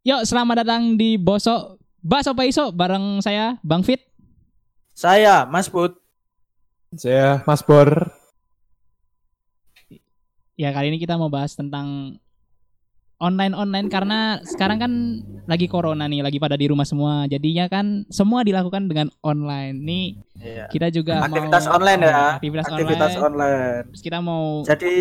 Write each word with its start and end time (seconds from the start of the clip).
Yuk, 0.00 0.24
selamat 0.24 0.64
datang 0.64 0.96
di 0.96 1.20
Bosok 1.20 1.76
Baso 2.00 2.32
Paiso 2.32 2.72
bareng 2.72 3.20
saya 3.20 3.60
Bang 3.60 3.84
Fit. 3.84 4.00
Saya 4.96 5.44
Mas 5.44 5.68
Put. 5.68 5.92
Saya 6.96 7.44
Mas 7.44 7.60
Bor. 7.60 8.08
Ya, 10.56 10.72
kali 10.72 10.88
ini 10.92 10.96
kita 10.96 11.20
mau 11.20 11.28
bahas 11.28 11.52
tentang 11.52 12.16
online-online 13.20 13.92
karena 13.92 14.40
sekarang 14.40 14.80
kan 14.80 14.92
lagi 15.44 15.68
corona 15.68 16.08
nih, 16.08 16.24
lagi 16.24 16.40
pada 16.40 16.56
di 16.56 16.72
rumah 16.72 16.88
semua. 16.88 17.28
Jadinya 17.28 17.68
kan 17.68 18.08
semua 18.08 18.40
dilakukan 18.40 18.88
dengan 18.88 19.12
online. 19.20 19.76
Nih 19.76 20.06
Iya. 20.40 20.64
kita 20.72 20.88
juga 20.88 21.20
Aktivitas 21.28 21.68
mau 21.68 21.76
online 21.76 22.00
ya. 22.08 22.40
Aktivitas, 22.40 22.66
Aktivitas 22.72 23.12
online. 23.20 23.28
online. 23.28 23.84
Terus 23.92 24.00
kita 24.00 24.18
mau 24.24 24.64
Jadi 24.64 24.94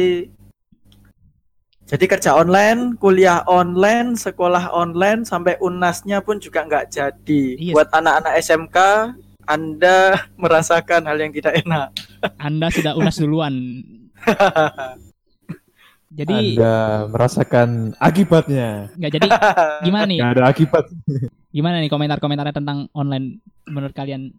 jadi 1.90 2.06
kerja 2.06 2.38
online, 2.38 3.02
kuliah 3.02 3.42
online, 3.50 4.14
sekolah 4.14 4.70
online, 4.70 5.26
sampai 5.26 5.58
unasnya 5.58 6.22
pun 6.22 6.38
juga 6.38 6.62
nggak 6.62 6.94
jadi. 6.94 7.44
Iya. 7.58 7.74
Buat 7.74 7.90
anak-anak 7.90 8.34
SMK, 8.46 8.78
Anda 9.50 9.98
merasakan 10.42 11.10
hal 11.10 11.18
yang 11.18 11.34
tidak 11.34 11.66
enak. 11.66 11.90
Anda 12.46 12.70
sudah 12.70 12.94
unas 12.94 13.18
duluan. 13.18 13.82
Jadi 16.10 16.58
Anda 16.58 17.06
merasakan 17.06 17.94
akibatnya. 18.02 18.90
nggak 18.98 19.12
jadi 19.14 19.28
gimana 19.86 20.10
nih? 20.10 20.18
Gak 20.18 20.34
ada 20.36 20.46
akibat. 20.50 20.86
Gimana 21.54 21.78
nih 21.86 21.88
komentar-komentarnya 21.94 22.50
tentang 22.50 22.90
online 22.98 23.46
menurut 23.70 23.94
kalian? 23.94 24.34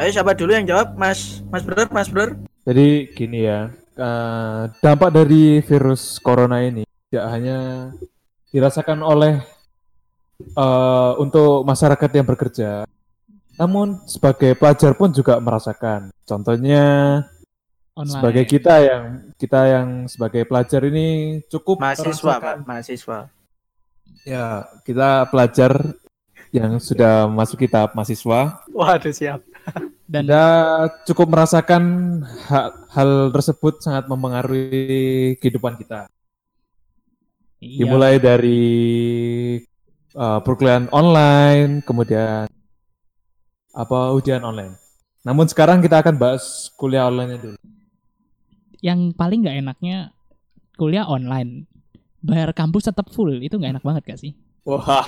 Ayo 0.00 0.08
siapa 0.08 0.32
dulu 0.32 0.56
yang 0.56 0.64
jawab? 0.64 0.96
Mas 0.96 1.44
Mas 1.52 1.60
Bro, 1.60 1.92
Mas 1.92 2.08
Bro. 2.08 2.40
Jadi 2.64 3.12
gini 3.12 3.44
ya, 3.44 3.68
eh, 3.96 4.62
dampak 4.78 5.10
dari 5.10 5.58
virus 5.60 6.20
corona 6.20 6.60
ini 6.60 6.84
tidak 7.08 7.26
hanya 7.32 7.58
dirasakan 8.52 9.00
oleh 9.00 9.40
eh, 10.40 11.12
untuk 11.16 11.64
masyarakat 11.64 12.10
yang 12.12 12.26
bekerja, 12.28 12.70
namun 13.56 14.00
sebagai 14.04 14.52
pelajar 14.54 14.92
pun 14.94 15.10
juga 15.10 15.40
merasakan. 15.40 16.12
Contohnya 16.22 16.84
Online. 17.96 18.12
sebagai 18.12 18.44
kita 18.44 18.74
yang 18.84 19.04
kita 19.40 19.60
yang 19.64 19.88
sebagai 20.06 20.44
pelajar 20.44 20.84
ini 20.84 21.40
cukup 21.48 21.80
Mahasiswa, 21.80 22.12
merasakan- 22.12 22.60
Pak. 22.60 22.66
Mahasiswa. 22.68 23.18
Ya, 24.26 24.46
kita 24.82 25.30
pelajar 25.30 25.72
yang 26.50 26.76
sudah 26.82 27.30
masuk 27.30 27.62
tahap 27.70 27.94
mahasiswa, 27.94 28.58
Waduh, 28.74 29.12
siap. 29.14 29.40
Dan 30.06 30.22
kita 30.26 30.46
cukup 31.10 31.26
merasakan 31.34 31.82
hal, 32.46 32.86
hal 32.94 33.10
tersebut 33.34 33.82
sangat 33.82 34.06
mempengaruhi 34.06 35.34
kehidupan 35.42 35.74
kita. 35.78 36.06
iya, 37.58 37.82
Dimulai 37.82 38.22
dari 38.22 38.62
uh, 40.14 40.38
perkuliahan 40.40 40.86
online, 40.94 41.82
kemudian 41.82 42.46
apa 43.74 43.98
ujian 44.14 44.46
online. 44.46 44.78
Namun 45.26 45.50
sekarang 45.50 45.82
kita 45.82 46.00
akan 46.06 46.14
bahas 46.16 46.70
kuliah 46.78 47.10
online 47.10 47.36
dulu. 47.42 47.58
yang 48.84 49.10
paling 49.16 49.42
nggak 49.42 49.58
enaknya 49.66 50.12
kuliah 50.76 51.08
online 51.08 51.64
bayar 52.20 52.52
kampus 52.52 52.92
tetap 52.92 53.08
full 53.10 53.32
itu 53.40 53.56
nggak 53.56 53.80
enak 53.80 53.84
banget 53.84 54.02
gak 54.04 54.20
sih 54.20 54.32
Wah, 54.66 55.06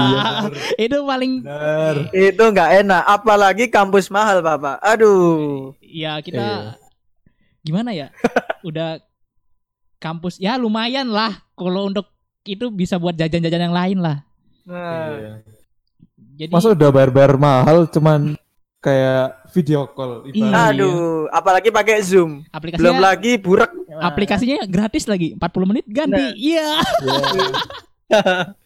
iya 0.00 0.24
itu 0.88 0.96
paling 0.98 1.44
benar. 1.44 2.08
Itu 2.08 2.40
nggak 2.42 2.70
enak, 2.80 3.02
apalagi 3.06 3.68
kampus 3.68 4.08
mahal, 4.08 4.40
Bapak. 4.40 4.80
Aduh. 4.80 5.76
ya 5.78 6.16
kita 6.18 6.40
Iya. 6.40 6.72
gimana 7.60 7.92
ya 7.92 8.08
udah 8.64 8.96
kampus 9.98 10.34
ya 10.36 10.56
lumayan 10.56 11.06
lah 11.06 11.30
kalau 11.52 11.84
untuk 11.84 12.08
itu 12.42 12.66
bisa 12.68 12.96
buat 12.96 13.12
jajan-jajan 13.12 13.60
yang 13.62 13.76
lain 13.76 13.98
lah 13.98 14.24
Nah, 14.62 15.12
Iya. 15.12 15.32
jadi 16.38 16.50
Masa 16.50 16.72
udah 16.72 16.88
bayar-bayar 16.88 17.36
mahal 17.36 17.84
cuman 17.86 18.40
kayak 18.78 19.36
video 19.50 19.84
call 19.86 20.24
Iya. 20.24 20.48
ibarat. 20.48 20.70
aduh, 20.72 20.96
apalagi 21.28 21.68
pakai 21.68 22.00
Zoom. 22.00 22.40
aplikasinya 22.48 22.80
Belum 22.80 22.98
lagi 22.98 23.32
burak. 23.36 23.68
aplikasinya 23.92 24.64
gratis 24.64 25.04
lagi 25.04 25.36
40 25.36 25.68
menit 25.68 25.84
ganti 25.86 26.16
Nah. 26.16 26.32
iya 26.34 26.68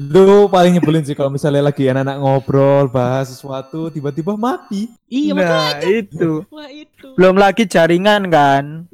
Lu 0.00 0.48
paling 0.48 0.80
nyebelin 0.80 1.04
sih 1.04 1.12
kalau 1.12 1.28
misalnya 1.28 1.68
lagi 1.68 1.84
anak-anak 1.84 2.16
ngobrol 2.16 2.88
bahas 2.88 3.28
sesuatu 3.28 3.92
tiba-tiba 3.92 4.32
mati. 4.32 4.88
iya 5.12 5.36
nah, 5.36 5.76
makanya 5.76 5.88
itu. 5.92 6.30
wah 6.48 6.68
itu 6.72 7.12
Belum 7.20 7.36
lagi 7.36 7.68
jaringan 7.68 8.32
kan. 8.32 8.88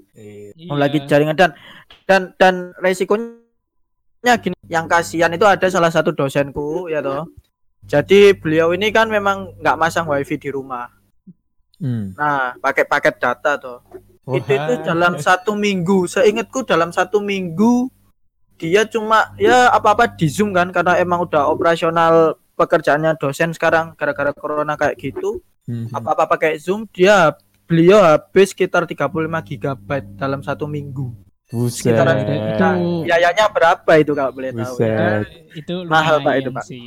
Belum 0.59 0.77
Iya. 0.77 0.83
lagi 0.83 0.99
jaringan 1.07 1.39
dan 1.39 1.51
dan 2.11 2.35
dan 2.35 2.55
resikonya 2.83 4.35
gini, 4.43 4.59
yang 4.67 4.91
kasihan 4.91 5.31
itu 5.31 5.47
ada 5.47 5.71
salah 5.71 5.95
satu 5.95 6.11
dosenku 6.11 6.91
ya 6.91 6.99
toh. 6.99 7.31
Jadi 7.87 8.35
beliau 8.35 8.75
ini 8.75 8.91
kan 8.91 9.07
memang 9.07 9.57
nggak 9.63 9.79
masang 9.79 10.11
wifi 10.11 10.37
di 10.37 10.51
rumah. 10.51 10.91
Hmm. 11.81 12.13
Nah, 12.19 12.59
pakai 12.61 12.85
paket 12.85 13.17
data 13.17 13.57
toh. 13.57 13.79
Itu 14.27 14.51
itu 14.53 14.73
Wah. 14.75 14.85
dalam 14.85 15.17
satu 15.17 15.57
minggu. 15.57 16.05
Seingatku 16.11 16.67
dalam 16.67 16.91
satu 16.93 17.23
minggu 17.25 17.89
dia 18.61 18.85
cuma 18.85 19.33
ya 19.41 19.73
apa-apa 19.73 20.13
di 20.13 20.29
Zoom 20.29 20.53
kan 20.53 20.69
karena 20.69 21.01
emang 21.01 21.25
udah 21.25 21.49
operasional 21.49 22.37
pekerjaannya 22.61 23.17
dosen 23.17 23.57
sekarang 23.57 23.97
gara-gara 23.97 24.37
corona 24.37 24.77
kayak 24.77 25.01
gitu. 25.01 25.41
Hmm. 25.65 25.89
Apa-apa 25.97 26.29
pakai 26.37 26.61
Zoom 26.61 26.85
dia 26.93 27.33
beliau 27.65 28.05
habis 28.05 28.53
sekitar 28.53 28.85
35 28.85 29.09
GB 29.49 29.89
dalam 30.21 30.45
satu 30.45 30.69
minggu. 30.69 31.17
Buset. 31.51 31.91
sekitaran 31.91 32.23
itu. 32.23 32.31
Biayanya 33.11 33.51
berapa 33.51 33.93
itu 33.99 34.15
kalau 34.15 34.31
boleh 34.31 34.55
tahu 34.55 34.75
ya? 34.79 35.27
Buset. 35.27 35.27
itu 35.59 35.75
Mahal, 35.83 36.23
Pak, 36.23 36.31
lumayan 36.31 36.39
itu, 36.39 36.51
Pak. 36.55 36.65
sih 36.65 36.87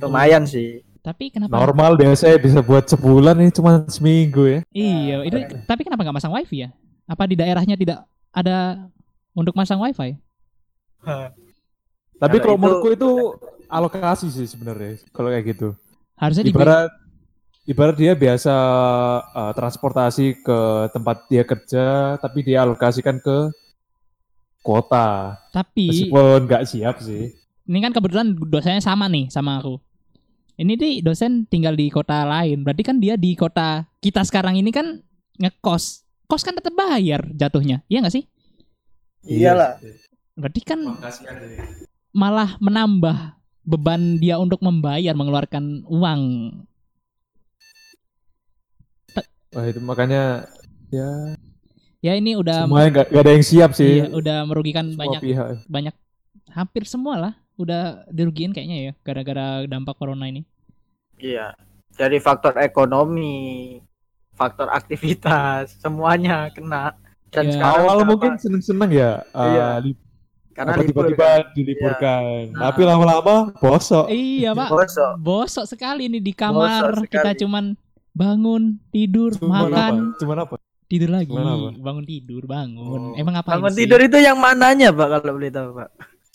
Lumayan 0.00 0.44
sih. 0.44 0.70
tapi 1.00 1.32
kenapa 1.32 1.56
Normal 1.56 1.96
biasanya 1.96 2.36
bisa 2.36 2.60
buat 2.60 2.84
sebulan 2.84 3.40
ini 3.40 3.48
cuma 3.56 3.88
seminggu 3.88 4.44
ya. 4.44 4.60
Iya, 4.68 5.16
itu 5.24 5.36
tapi 5.64 5.80
kenapa 5.80 6.04
nggak 6.04 6.16
masang 6.20 6.36
wifi 6.36 6.68
ya? 6.68 6.76
Apa 7.08 7.24
di 7.24 7.40
daerahnya 7.40 7.72
tidak 7.72 8.04
ada 8.36 8.84
untuk 9.32 9.56
masang 9.56 9.80
wifi? 9.80 10.20
Tapi 12.20 12.36
Kalau 12.36 12.44
kalau 12.44 12.52
itu- 12.52 12.60
menurutku 12.60 12.88
itu 12.92 13.10
alokasi 13.66 14.28
sih 14.28 14.44
sebenarnya 14.44 15.00
kalau 15.10 15.32
kayak 15.32 15.56
gitu. 15.56 15.68
Harusnya 16.14 16.44
di 16.44 16.52
Ibarat 16.52 16.90
ibarat 17.64 17.96
dia 17.96 18.12
biasa 18.12 18.54
uh, 19.24 19.52
transportasi 19.54 20.42
ke 20.42 20.58
tempat 20.90 21.24
dia 21.30 21.46
kerja 21.46 21.84
tapi 22.18 22.44
dia 22.44 22.60
alokasikan 22.60 23.16
ke 23.16 23.48
kota. 24.60 25.38
tapi 25.48 25.88
Meskipun 25.88 26.38
nggak 26.44 26.64
siap 26.68 27.00
sih. 27.00 27.32
ini 27.64 27.78
kan 27.78 27.94
kebetulan 27.94 28.34
dosennya 28.36 28.82
sama 28.82 29.06
nih 29.08 29.30
sama 29.30 29.62
aku. 29.62 29.78
Ini 30.60 30.76
nih 30.76 30.94
dosen 31.00 31.48
tinggal 31.48 31.72
di 31.72 31.88
kota 31.88 32.26
lain, 32.28 32.60
berarti 32.60 32.84
kan 32.84 33.00
dia 33.00 33.16
di 33.16 33.32
kota 33.32 33.88
kita 34.04 34.20
sekarang 34.28 34.60
ini 34.60 34.68
kan 34.68 35.00
ngekos. 35.40 36.04
Kos 36.28 36.44
kan 36.44 36.52
tetap 36.52 36.76
bayar 36.76 37.24
jatuhnya, 37.32 37.80
iya 37.88 38.04
nggak 38.04 38.12
sih? 38.12 38.24
Iyalah. 39.24 39.80
Berarti 40.40 40.60
kan 40.64 40.80
malah 42.10 42.56
menambah 42.58 43.36
beban 43.62 44.16
dia 44.16 44.40
untuk 44.40 44.64
membayar 44.64 45.12
mengeluarkan 45.12 45.84
uang. 45.86 46.22
Wah 49.50 49.66
itu 49.66 49.80
makanya 49.82 50.46
ya 50.88 51.34
Ya 52.00 52.16
ini 52.16 52.32
udah 52.32 52.64
semuanya 52.64 52.88
nggak 52.96 53.06
nggak 53.12 53.22
ada 53.22 53.32
yang 53.36 53.44
siap 53.44 53.70
sih. 53.76 54.00
iya, 54.00 54.06
udah 54.08 54.38
merugikan 54.48 54.88
Semua 54.88 55.00
banyak 55.04 55.20
pihak. 55.20 55.48
banyak 55.68 55.94
hampir 56.48 56.82
semua 56.88 57.14
lah 57.20 57.32
udah 57.60 58.08
dirugiin 58.08 58.56
kayaknya 58.56 58.78
ya 58.80 58.92
gara-gara 59.04 59.68
dampak 59.68 60.00
corona 60.00 60.24
ini. 60.24 60.48
Iya. 61.20 61.52
Dari 61.92 62.16
faktor 62.16 62.56
ekonomi, 62.56 63.76
faktor 64.32 64.72
aktivitas, 64.72 65.76
semuanya 65.76 66.48
kena. 66.48 66.96
Dan 67.28 67.52
sekarang 67.52 67.84
Awal 67.84 67.98
mungkin 68.08 68.32
seneng-seneng 68.40 68.90
ya. 68.90 69.20
uh, 69.36 69.44
Iya. 69.44 69.66
li- 69.84 70.00
karena 70.50 70.72
apa, 70.72 70.82
libur 70.82 71.04
tiba-tiba 71.06 71.26
kan. 71.26 71.42
diliburkan. 71.52 72.22
Nah. 72.50 72.60
Tapi 72.66 72.80
lama-lama 72.82 73.34
bosok. 73.54 74.06
Iya 74.06 74.50
pak, 74.52 74.68
Bosok. 74.68 75.12
bosok 75.16 75.64
sekali 75.64 76.06
nih 76.06 76.20
di 76.20 76.32
kamar 76.32 77.06
kita 77.06 77.32
cuman 77.36 77.74
bangun 78.10 78.76
tidur 78.90 79.30
Cuman 79.32 79.70
makan 79.70 79.92
apa? 80.10 80.18
Cuman 80.18 80.36
apa? 80.40 80.54
tidur 80.84 81.06
lagi 81.08 81.30
Cuman 81.30 81.46
apa? 81.46 81.68
bangun 81.78 82.04
tidur 82.04 82.42
bangun. 82.44 83.00
Oh. 83.10 83.14
Emang 83.14 83.34
apa 83.36 83.48
Bangun 83.52 83.72
tidur 83.72 84.00
itu 84.00 84.18
yang 84.18 84.36
mananya, 84.36 84.90
Pak, 84.90 85.06
kalau 85.16 85.34
boleh 85.34 85.48
tahu, 85.48 85.68
Pak? 85.72 85.88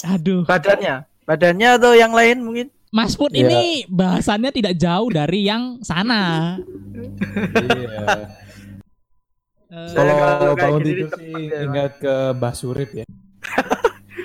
Aduh, 0.08 0.42
Badannya. 0.44 0.96
Badannya 1.24 1.70
atau 1.76 1.92
yang 1.92 2.12
lain 2.12 2.40
mungkin? 2.40 2.68
Mas 2.90 3.12
Put 3.14 3.30
Iya. 3.30 3.44
ini 3.44 3.62
bahasannya 3.86 4.50
tidak 4.50 4.80
jauh 4.80 5.12
dari 5.12 5.44
yang 5.44 5.84
sana. 5.84 6.56
Iya. 6.96 8.32
Eh, 9.68 9.92
Kalau 9.92 10.56
bangun 10.56 10.80
tidur 10.80 11.10
sih 11.12 11.28
ya, 11.44 11.60
ingat 11.66 12.00
ke 12.00 12.14
Mbah 12.32 12.54
Surip 12.54 12.90
ya. 12.94 13.04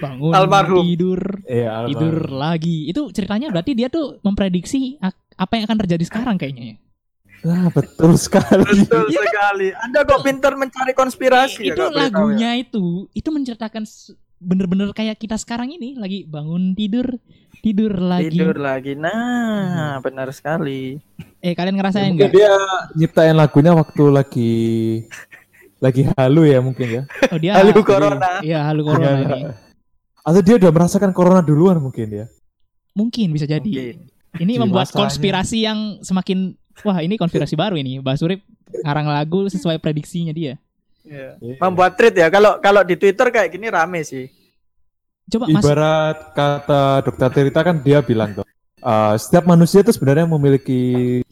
bangun 0.00 0.32
Almarhum. 0.32 0.82
tidur 0.82 1.20
Iya, 1.44 1.84
tidur 1.86 2.16
almarhum. 2.16 2.40
lagi. 2.40 2.76
Itu 2.86 3.10
ceritanya 3.10 3.48
berarti 3.48 3.72
dia 3.72 3.86
tuh 3.86 4.18
memprediksi 4.20 4.96
apa 5.36 5.52
yang 5.54 5.64
akan 5.64 5.78
terjadi 5.78 6.04
sekarang 6.04 6.36
kayaknya 6.36 6.64
ya. 6.66 6.76
Ah, 7.42 7.68
betul 7.68 8.16
sekali. 8.16 8.64
Betul 8.84 9.08
sekali. 9.08 9.72
Anda 9.74 10.02
kok 10.02 10.20
pintar 10.20 10.52
mencari 10.54 10.92
konspirasi 10.92 11.62
ya, 11.62 11.72
itu 11.72 11.82
ya? 11.82 11.88
lagunya 11.90 12.50
itu 12.54 13.08
itu 13.10 13.28
menceritakan 13.28 13.84
bener-bener 14.36 14.88
kayak 14.90 15.16
kita 15.16 15.36
sekarang 15.36 15.68
ini 15.68 15.94
lagi 15.94 16.24
bangun 16.24 16.72
tidur 16.72 17.08
tidur 17.60 17.96
lagi. 17.96 18.32
Tidur 18.34 18.56
lagi. 18.56 18.92
Nah, 18.92 20.00
benar 20.00 20.28
sekali. 20.30 21.00
Eh 21.38 21.52
kalian 21.52 21.76
ngerasain 21.76 22.12
Mungkin 22.12 22.28
nggak? 22.28 22.32
dia 22.34 22.52
nyiptain 22.94 23.32
lagunya 23.32 23.72
waktu 23.72 24.04
lagi 24.06 24.52
lagi 25.76 26.12
halu 26.12 26.44
ya 26.44 26.60
mungkin 26.60 26.88
ya. 26.90 27.02
Oh 27.32 27.40
dia. 27.40 27.56
Halo 27.56 27.80
corona. 27.80 28.44
Iya 28.44 28.68
halu 28.68 28.84
corona 28.84 29.08
Iya. 29.08 29.24
ini. 29.24 29.40
Atau 30.20 30.40
dia 30.44 30.60
udah 30.60 30.70
merasakan 30.72 31.10
corona 31.16 31.40
duluan 31.40 31.80
mungkin 31.80 32.08
ya. 32.08 32.26
Mungkin 32.92 33.32
bisa 33.32 33.48
jadi. 33.48 33.70
Mungkin. 33.70 33.98
Ini 34.30 34.52
Di 34.56 34.60
membuat 34.62 34.86
masanya. 34.90 34.98
konspirasi 35.06 35.58
yang 35.66 35.78
semakin 36.04 36.54
wah 36.86 37.02
ini 37.02 37.18
konspirasi 37.18 37.58
baru 37.58 37.74
ini. 37.74 37.98
Mbak 37.98 38.16
Surip 38.20 38.40
ngarang 38.84 39.10
lagu 39.10 39.48
sesuai 39.50 39.82
prediksinya 39.82 40.30
dia. 40.30 40.54
Iya. 41.02 41.40
Iya. 41.40 41.54
Membuat 41.58 41.98
tweet 41.98 42.14
ya. 42.14 42.28
Kalau 42.30 42.60
kalau 42.62 42.84
di 42.86 42.94
Twitter 42.94 43.26
kayak 43.32 43.50
gini 43.50 43.66
rame 43.72 44.04
sih. 44.06 44.30
Coba 45.30 45.46
Mas 45.46 45.62
Ibarat 45.62 46.34
kata 46.34 46.82
dokter 47.06 47.30
Tirita 47.30 47.62
kan 47.62 47.78
dia 47.78 48.02
bilang 48.02 48.34
tuh, 48.34 48.46
uh, 48.82 49.14
setiap 49.14 49.46
manusia 49.46 49.78
itu 49.78 49.94
sebenarnya 49.94 50.26
memiliki 50.26 51.22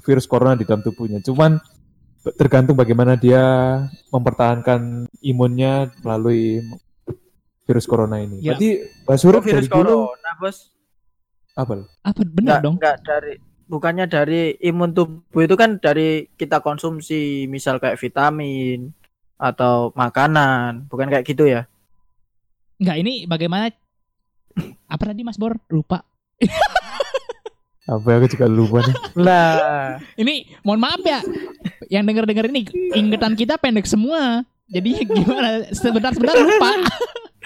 virus 0.00 0.24
corona 0.24 0.56
di 0.56 0.64
dalam 0.64 0.80
tubuhnya. 0.80 1.20
Cuman 1.20 1.60
tergantung 2.40 2.72
bagaimana 2.72 3.20
dia 3.20 3.44
mempertahankan 4.08 5.12
imunnya 5.20 5.92
melalui 6.00 6.64
virus 7.64 7.84
corona 7.84 8.20
ini. 8.20 8.40
Ya. 8.40 8.54
Berarti 8.54 8.68
Mbak 9.04 9.16
Surip 9.18 9.40
Oh, 9.40 9.44
virus 9.44 9.66
dari 9.66 9.72
dulu 9.72 9.94
corona, 10.08 10.30
Bos. 10.38 10.56
apa? 11.54 11.72
apa 12.02 12.20
benar 12.26 12.58
dong? 12.60 12.76
enggak 12.76 12.98
dari 13.00 13.32
bukannya 13.64 14.04
dari 14.04 14.40
imun 14.60 14.90
tubuh 14.90 15.40
itu 15.40 15.54
kan 15.54 15.78
dari 15.78 16.28
kita 16.34 16.60
konsumsi 16.60 17.46
misal 17.46 17.80
kayak 17.80 17.96
vitamin 17.96 18.92
atau 19.34 19.90
makanan, 19.94 20.86
bukan 20.86 21.08
kayak 21.08 21.24
gitu 21.24 21.48
ya? 21.48 21.64
Enggak 22.76 22.96
ini 23.00 23.24
bagaimana 23.24 23.70
apa 24.86 25.02
tadi 25.02 25.22
Mas 25.22 25.38
Bor? 25.38 25.56
Lupa. 25.70 26.04
Apa 27.84 28.06
ya, 28.08 28.16
aku 28.16 28.26
juga 28.32 28.48
lupa 28.48 28.80
nih. 28.80 28.96
Lah, 29.28 30.00
Ini 30.16 30.56
mohon 30.64 30.80
maaf 30.80 31.04
ya. 31.04 31.20
Yang 31.92 32.04
denger-denger 32.08 32.44
ini 32.48 32.60
ingatan 32.96 33.36
kita 33.36 33.60
pendek 33.60 33.84
semua. 33.84 34.40
Jadi 34.72 35.04
gimana? 35.04 35.68
Sebentar-sebentar 35.68 36.32
lupa. 36.40 36.70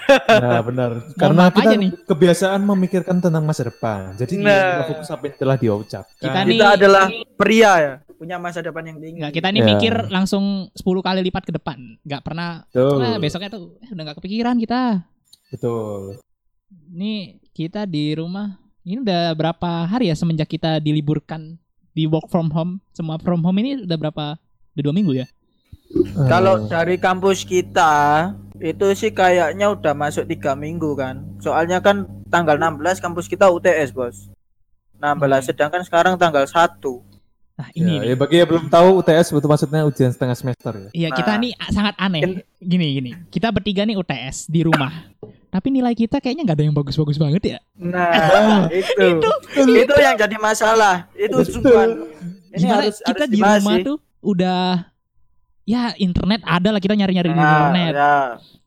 Nah, 0.09 0.61
benar. 0.61 0.91
Karena 1.13 1.43
kita 1.47 1.71
nih. 1.73 1.91
kebiasaan 2.03 2.61
memikirkan 2.61 3.17
tentang 3.17 3.41
masa 3.41 3.63
depan. 3.63 4.13
Jadi 4.15 4.37
Nah. 4.37 4.49
kita 4.49 4.83
fokus 4.89 5.09
apa 5.09 5.23
yang 5.23 5.35
telah 5.37 5.55
diucapkan. 5.55 6.19
Kita 6.19 6.39
nih- 6.39 6.49
kita 6.51 6.67
adalah 6.75 7.05
pria 7.33 7.71
ya, 7.77 7.93
punya 8.11 8.35
masa 8.35 8.59
depan 8.59 8.83
yang 8.83 8.97
tinggi. 8.97 9.17
Enggak, 9.17 9.33
kita 9.33 9.47
nih 9.49 9.61
Ya. 9.61 9.67
mikir 9.67 9.93
langsung 10.07 10.45
10 10.73 10.99
kali 10.99 11.19
lipat 11.21 11.43
ke 11.43 11.51
depan. 11.51 11.77
Enggak 11.99 12.21
pernah 12.21 12.65
Betul. 12.65 12.97
nah, 12.99 13.17
besoknya 13.17 13.49
tuh 13.49 13.77
eh, 13.77 13.89
udah 13.89 14.03
nggak 14.03 14.17
kepikiran 14.17 14.55
kita. 14.57 14.81
Betul. 15.49 16.19
Ini 16.89 17.13
kita 17.49 17.83
di 17.83 18.13
rumah 18.13 18.53
ini 18.81 18.99
udah 18.99 19.33
berapa 19.33 19.85
hari 19.85 20.07
ya 20.07 20.15
semenjak 20.15 20.47
kita 20.47 20.77
diliburkan 20.77 21.57
di 21.91 22.05
work 22.05 22.25
from 22.27 22.49
home 22.49 22.79
semua 22.89 23.17
from 23.17 23.41
home 23.41 23.57
ini 23.57 23.83
udah 23.83 23.97
berapa 23.97 24.25
udah 24.71 24.83
dua 24.83 24.93
minggu 24.93 25.13
ya 25.15 25.27
Kalau 26.25 26.61
Eh, 26.61 26.69
dari 26.69 26.95
kampus 26.95 27.41
kita 27.43 28.29
itu 28.59 28.85
sih 28.93 29.09
kayaknya 29.09 29.71
udah 29.71 29.95
masuk 29.95 30.27
tiga 30.27 30.53
minggu 30.53 30.93
kan. 30.93 31.23
Soalnya 31.39 31.79
kan 31.79 32.03
tanggal 32.27 32.59
16 32.59 32.99
kampus 32.99 33.25
kita 33.25 33.47
UTS 33.47 33.91
bos. 33.91 34.29
16 34.99 35.47
sedangkan 35.47 35.81
sekarang 35.87 36.13
tanggal 36.19 36.43
1 36.43 36.75
nah 37.55 37.67
ini 37.75 37.99
ya, 37.99 38.03
ya, 38.11 38.15
bagi 38.15 38.35
yang 38.39 38.47
belum 38.47 38.71
tahu 38.71 39.03
UTS 39.03 39.35
itu 39.35 39.43
maksudnya 39.43 39.83
ujian 39.83 40.11
setengah 40.15 40.31
semester 40.31 40.71
ya. 40.75 40.89
Iya 40.95 41.09
kita 41.11 41.35
Nah. 41.35 41.43
nih 41.43 41.51
sangat 41.71 41.95
aneh 41.99 42.39
gini 42.55 42.87
gini 42.95 43.11
kita 43.27 43.51
bertiga 43.51 43.83
nih 43.83 43.99
UTS 43.99 44.47
di 44.47 44.63
rumah 44.63 44.91
tapi 45.51 45.67
nilai 45.67 45.91
kita 45.91 46.23
kayaknya 46.23 46.47
nggak 46.47 46.55
ada 46.55 46.63
yang 46.63 46.71
bagus-bagus 46.71 47.19
banget 47.19 47.43
ya 47.43 47.59
Nah, 47.75 48.71
itu. 48.79 49.27
itu. 49.75 49.93
yang 49.99 50.15
jadi 50.15 50.35
masalah. 50.39 51.07
Itu 51.15 51.43
sumpah. 51.47 51.87
Ini 52.55 52.63
gimana 52.63 52.75
harus 52.79 52.95
kita 53.03 53.23
harus 53.23 53.31
di 53.31 53.39
rumah 53.39 53.75
sih. 53.75 53.83
tuh 53.87 53.97
udah 54.19 54.63
ya 55.69 55.93
internet 55.95 56.41
ada 56.41 56.69
lah 56.69 56.81
kita 56.81 56.95
nyari-nyari 56.95 57.29
di 57.29 57.35
Nah, 57.35 57.45
internet 57.69 57.93
ya. 57.93 58.15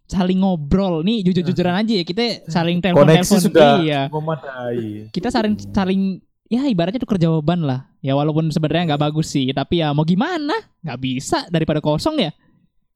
saling 0.06 0.38
ngobrol 0.38 1.00
nih 1.00 1.24
jujur-jujuran 1.24 1.74
aja 1.74 1.92
ya 1.94 2.04
kita 2.04 2.22
saling 2.46 2.78
telepon 2.78 3.02
Koneksi 3.02 3.26
telepon 3.26 3.42
sudah 3.42 3.70
iya 3.80 4.00
memadai. 4.06 5.08
kita 5.08 5.28
saling 5.28 5.54
saling 5.66 6.00
ya 6.46 6.62
ibaratnya 6.64 7.00
tuker 7.00 7.16
jawaban 7.16 7.64
lah 7.64 7.90
ya 7.98 8.12
walaupun 8.12 8.46
sebenarnya 8.46 8.92
nggak 8.92 9.02
bagus 9.02 9.26
sih 9.28 9.50
tapi 9.50 9.80
ya 9.80 9.90
mau 9.90 10.04
gimana 10.04 10.52
nggak 10.78 10.98
bisa 10.98 11.48
daripada 11.48 11.80
kosong 11.80 12.20
ya 12.20 12.30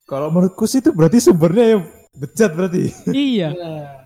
Kalau 0.05 0.29
menurutku 0.29 0.63
sih 0.63 0.79
itu 0.79 0.89
berarti 0.89 1.19
sumbernya 1.19 1.65
yang 1.69 1.83
bejat 2.13 2.51
berarti. 2.51 2.95
iya 3.11 3.51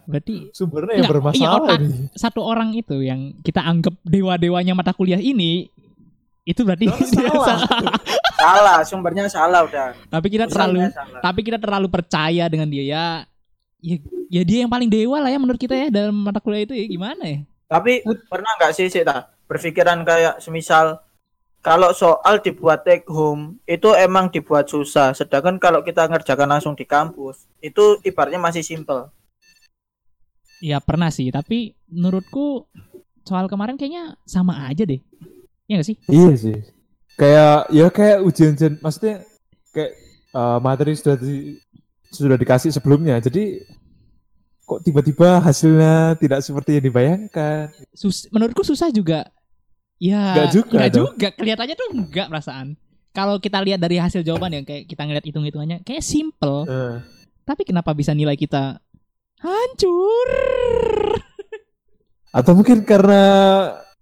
berarti 0.03 0.50
Sumbernya 0.50 0.94
yang 0.95 1.06
iya, 1.06 1.12
bermasalah 1.12 1.62
otak. 1.62 1.77
nih. 1.80 1.94
satu 2.12 2.42
orang 2.42 2.74
itu 2.74 2.98
yang 3.00 3.38
kita 3.39 3.62
anggap 3.62 3.94
dewa-dewanya 4.01 4.74
mata 4.74 4.92
kuliah 4.92 5.19
ini 5.19 5.69
itu 6.44 6.62
berarti 6.62 6.86
Oh, 6.88 6.98
dia 7.14 7.30
salah. 7.30 7.60
salah. 7.62 7.96
Salah, 8.34 8.78
sumbernya 8.82 9.26
salah 9.28 9.62
udah. 9.62 9.94
tapi 10.08 10.28
kita 10.28 10.46
terlalu 10.46 10.82
Usulnya 10.82 10.90
salah. 10.92 11.20
tapi 11.22 11.40
kita 11.42 11.58
terlalu 11.58 11.88
percaya 11.88 12.44
dengan 12.48 12.68
dia 12.68 12.84
ya 12.84 13.06
ya, 13.78 13.96
ya 14.28 14.42
dia 14.42 14.58
yang 14.66 14.72
paling 14.72 14.90
dewa 14.90 15.18
lah 15.18 15.30
ya 15.30 15.38
menurut 15.38 15.58
kita 15.58 15.74
ya 15.74 15.88
dalam 15.88 16.18
mata 16.18 16.42
kuliah 16.42 16.66
itu 16.66 16.74
ya 16.74 16.86
gimana 16.86 17.24
ya 17.24 17.40
Tapi 17.68 18.02
pernah 18.26 18.52
nggak 18.58 18.74
sih 18.74 18.88
sih 18.88 19.06
berpikiran 19.46 20.02
kayak 20.02 20.42
semisal 20.42 21.00
kalau 21.62 21.94
soal 21.94 22.42
dibuat 22.42 22.82
take 22.82 23.06
home 23.06 23.62
itu 23.64 23.94
emang 23.94 24.28
dibuat 24.28 24.66
susah, 24.66 25.14
sedangkan 25.14 25.56
kalau 25.56 25.80
kita 25.80 26.10
ngerjakan 26.10 26.50
langsung 26.50 26.74
di 26.74 26.84
kampus 26.84 27.46
itu 27.62 28.02
ibaratnya 28.02 28.42
masih 28.42 28.66
simple. 28.66 29.14
ya 30.60 30.78
pernah 30.78 31.10
sih 31.10 31.30
tapi 31.30 31.74
menurutku 31.88 32.66
soal 33.22 33.46
kemarin 33.46 33.78
kayaknya 33.78 34.18
sama 34.26 34.66
aja 34.66 34.84
deh 34.84 35.02
ya 35.72 35.80
gak 35.80 35.88
sih 35.88 35.98
Iya 36.06 36.32
sih. 36.36 36.58
Kayak 37.16 37.72
ya 37.72 37.88
kayak 37.88 38.18
ujian-ujian 38.22 38.74
maksudnya 38.78 39.24
kayak 39.72 39.92
eh, 40.32 40.60
materi 40.60 40.92
sudah 40.92 41.16
di, 41.16 41.56
sudah 42.10 42.36
dikasih 42.36 42.70
sebelumnya. 42.70 43.16
Jadi 43.18 43.64
kok 44.62 44.82
tiba-tiba 44.82 45.40
hasilnya 45.40 46.16
tidak 46.16 46.40
seperti 46.42 46.76
yang 46.76 46.86
dibayangkan. 46.86 47.72
Sus 47.92 48.28
menurutku 48.28 48.64
susah 48.64 48.88
juga 48.90 49.32
ya 49.96 50.34
Nggak 50.34 50.50
juga 50.50 50.76
nggak 50.76 50.92
dong. 50.92 51.00
juga 51.14 51.28
kelihatannya 51.32 51.76
tuh 51.78 51.90
enggak 51.94 52.28
perasaan 52.28 52.68
kalau 53.12 53.38
kita 53.38 53.60
lihat 53.62 53.78
dari 53.78 54.00
hasil 54.00 54.24
jawaban 54.24 54.50
yang 54.50 54.66
kayak 54.66 54.88
kita 54.88 55.04
ngeliat 55.04 55.22
hitung 55.22 55.46
hitungannya 55.46 55.84
kayak 55.84 56.02
simple 56.02 56.66
Eh, 56.66 56.98
tapi 57.44 57.62
kenapa 57.62 57.92
bisa 57.92 58.12
nilai 58.12 58.34
kita 58.34 58.80
hancur 59.38 60.30
atau 62.32 62.52
mungkin 62.56 62.82
karena 62.82 63.24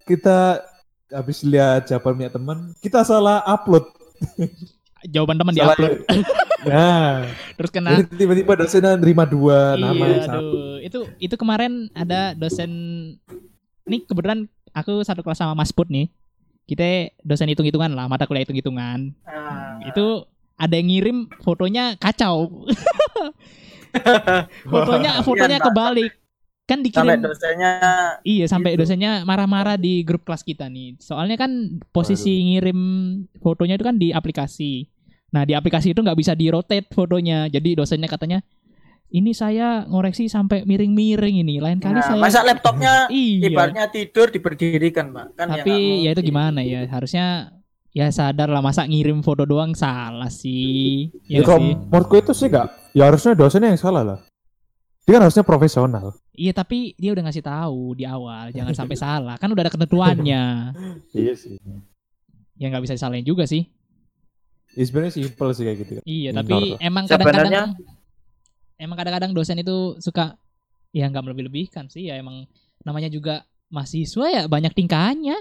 kita 0.05 0.61
habis 1.09 1.41
lihat 1.41 1.89
jawaban 1.89 2.13
punya 2.17 2.31
teman, 2.31 2.57
kita 2.79 3.01
salah 3.03 3.41
upload. 3.45 3.85
jawaban 5.07 5.39
teman 5.39 5.55
diupload 5.55 6.03
Nah, 6.67 7.23
terus 7.57 7.71
kena. 7.71 8.03
Jadi 8.03 8.19
tiba-tiba 8.19 8.51
dosennya 8.59 8.99
nerima 8.99 9.23
dua 9.23 9.79
nama 9.79 9.95
iya 9.95 10.07
yang 10.11 10.23
sama. 10.27 10.39
aduh 10.43 10.75
itu 10.83 10.99
itu 11.23 11.35
kemarin 11.39 11.87
ada 11.95 12.35
dosen 12.35 12.71
nih 13.87 14.03
kebetulan 14.03 14.43
aku 14.75 14.99
satu 15.07 15.23
kelas 15.23 15.39
sama 15.39 15.55
Mas 15.55 15.71
Put 15.71 15.87
nih. 15.87 16.11
Kita 16.67 17.09
dosen 17.23 17.47
hitung 17.49 17.65
hitungan 17.65 17.95
lah 17.95 18.05
mata 18.05 18.27
kuliah 18.27 18.43
hitung 18.45 18.59
hitungan 18.59 19.15
Nah, 19.23 19.79
itu 19.87 20.27
ada 20.59 20.75
yang 20.75 20.91
ngirim 20.91 21.17
fotonya 21.41 21.95
kacau. 21.95 22.51
Fotonya 24.69 25.25
fotonya 25.25 25.57
Iya, 25.57 25.65
kebalik 25.65 26.11
kan 26.69 26.85
sampai 26.85 27.17
dikirim 27.17 27.19
dosennya 27.25 27.71
iya 28.21 28.45
sampai 28.45 28.77
gitu. 28.77 28.85
dosennya 28.85 29.11
marah-marah 29.25 29.75
di 29.81 30.05
grup 30.05 30.21
kelas 30.21 30.45
kita 30.45 30.69
nih. 30.69 31.01
Soalnya 31.01 31.41
kan 31.41 31.81
posisi 31.89 32.29
ngirim 32.45 32.77
fotonya 33.41 33.73
itu 33.73 33.85
kan 33.89 33.97
di 33.97 34.13
aplikasi. 34.13 34.85
Nah 35.33 35.49
di 35.49 35.57
aplikasi 35.57 35.97
itu 35.97 35.99
nggak 36.05 36.13
bisa 36.21 36.37
di 36.37 36.53
rotate 36.53 36.85
fotonya. 36.93 37.49
Jadi 37.49 37.73
dosennya 37.73 38.05
katanya 38.05 38.45
ini 39.09 39.33
saya 39.33 39.89
ngoreksi 39.89 40.29
sampai 40.29 40.61
miring-miring 40.69 41.41
ini. 41.41 41.57
Lain 41.57 41.81
kali 41.81 41.97
Nah, 41.97 42.05
saya 42.05 42.21
masa 42.21 42.45
laptopnya 42.45 43.09
iya. 43.13 43.49
ibaratnya 43.49 43.89
tidur 43.89 44.29
diberdirikan, 44.29 45.09
Pak. 45.09 45.25
Kan 45.33 45.47
tapi 45.49 46.05
ya 46.05 46.13
itu 46.13 46.21
gimana 46.21 46.61
ya? 46.61 46.85
Harusnya 46.85 47.49
ya 47.89 48.05
sadar 48.13 48.53
lah 48.53 48.61
masa 48.61 48.85
ngirim 48.85 49.25
foto 49.25 49.49
doang 49.49 49.73
salah 49.73 50.29
sih. 50.29 51.09
Ya 51.25 51.41
Ya, 51.41 51.41
kalau 51.41 51.57
sih. 51.57 51.73
menurutku 51.89 52.15
itu 52.21 52.31
sih 52.37 52.47
enggak. 52.53 52.69
Ya 52.93 53.09
harusnya 53.09 53.33
dosennya 53.33 53.73
yang 53.73 53.81
salah 53.81 54.03
lah. 54.05 54.19
Dia 55.09 55.17
kan 55.17 55.25
harusnya 55.25 55.41
profesional. 55.41 56.13
iya 56.31 56.53
tapi 56.53 56.93
dia 56.95 57.09
udah 57.09 57.25
ngasih 57.25 57.41
tahu 57.41 57.97
di 57.97 58.05
awal 58.05 58.53
jangan 58.53 58.77
sampai 58.77 58.93
salah 59.01 59.35
kan 59.35 59.49
udah 59.49 59.65
ada 59.65 59.73
ketentuannya 59.73 60.43
Iya 61.11 61.33
sih. 61.33 61.57
ya 62.55 62.69
nggak 62.69 62.85
bisa 62.85 62.93
disalahin 62.93 63.25
juga 63.25 63.43
sih 63.43 63.65
Ya 64.69 64.85
sebenarnya 64.85 65.17
simple 65.17 65.49
sih 65.51 65.65
kayak 65.65 65.77
gitu. 65.79 65.91
Iya, 66.05 66.29
Minor. 66.29 66.39
tapi 66.39 66.57
emang 66.79 67.03
kadang-kadang 67.03 67.73
emang 68.77 68.95
kadang-kadang 68.95 69.31
dosen 69.33 69.57
itu 69.57 69.97
suka 69.97 70.37
ya 70.91 71.09
nggak 71.09 71.25
melebih-lebihkan 71.25 71.89
sih 71.89 72.05
ya 72.05 72.15
emang 72.15 72.45
namanya 72.79 73.09
juga 73.09 73.41
mahasiswa 73.67 74.25
ya 74.29 74.41
banyak 74.45 74.69
tingkahannya. 74.71 75.37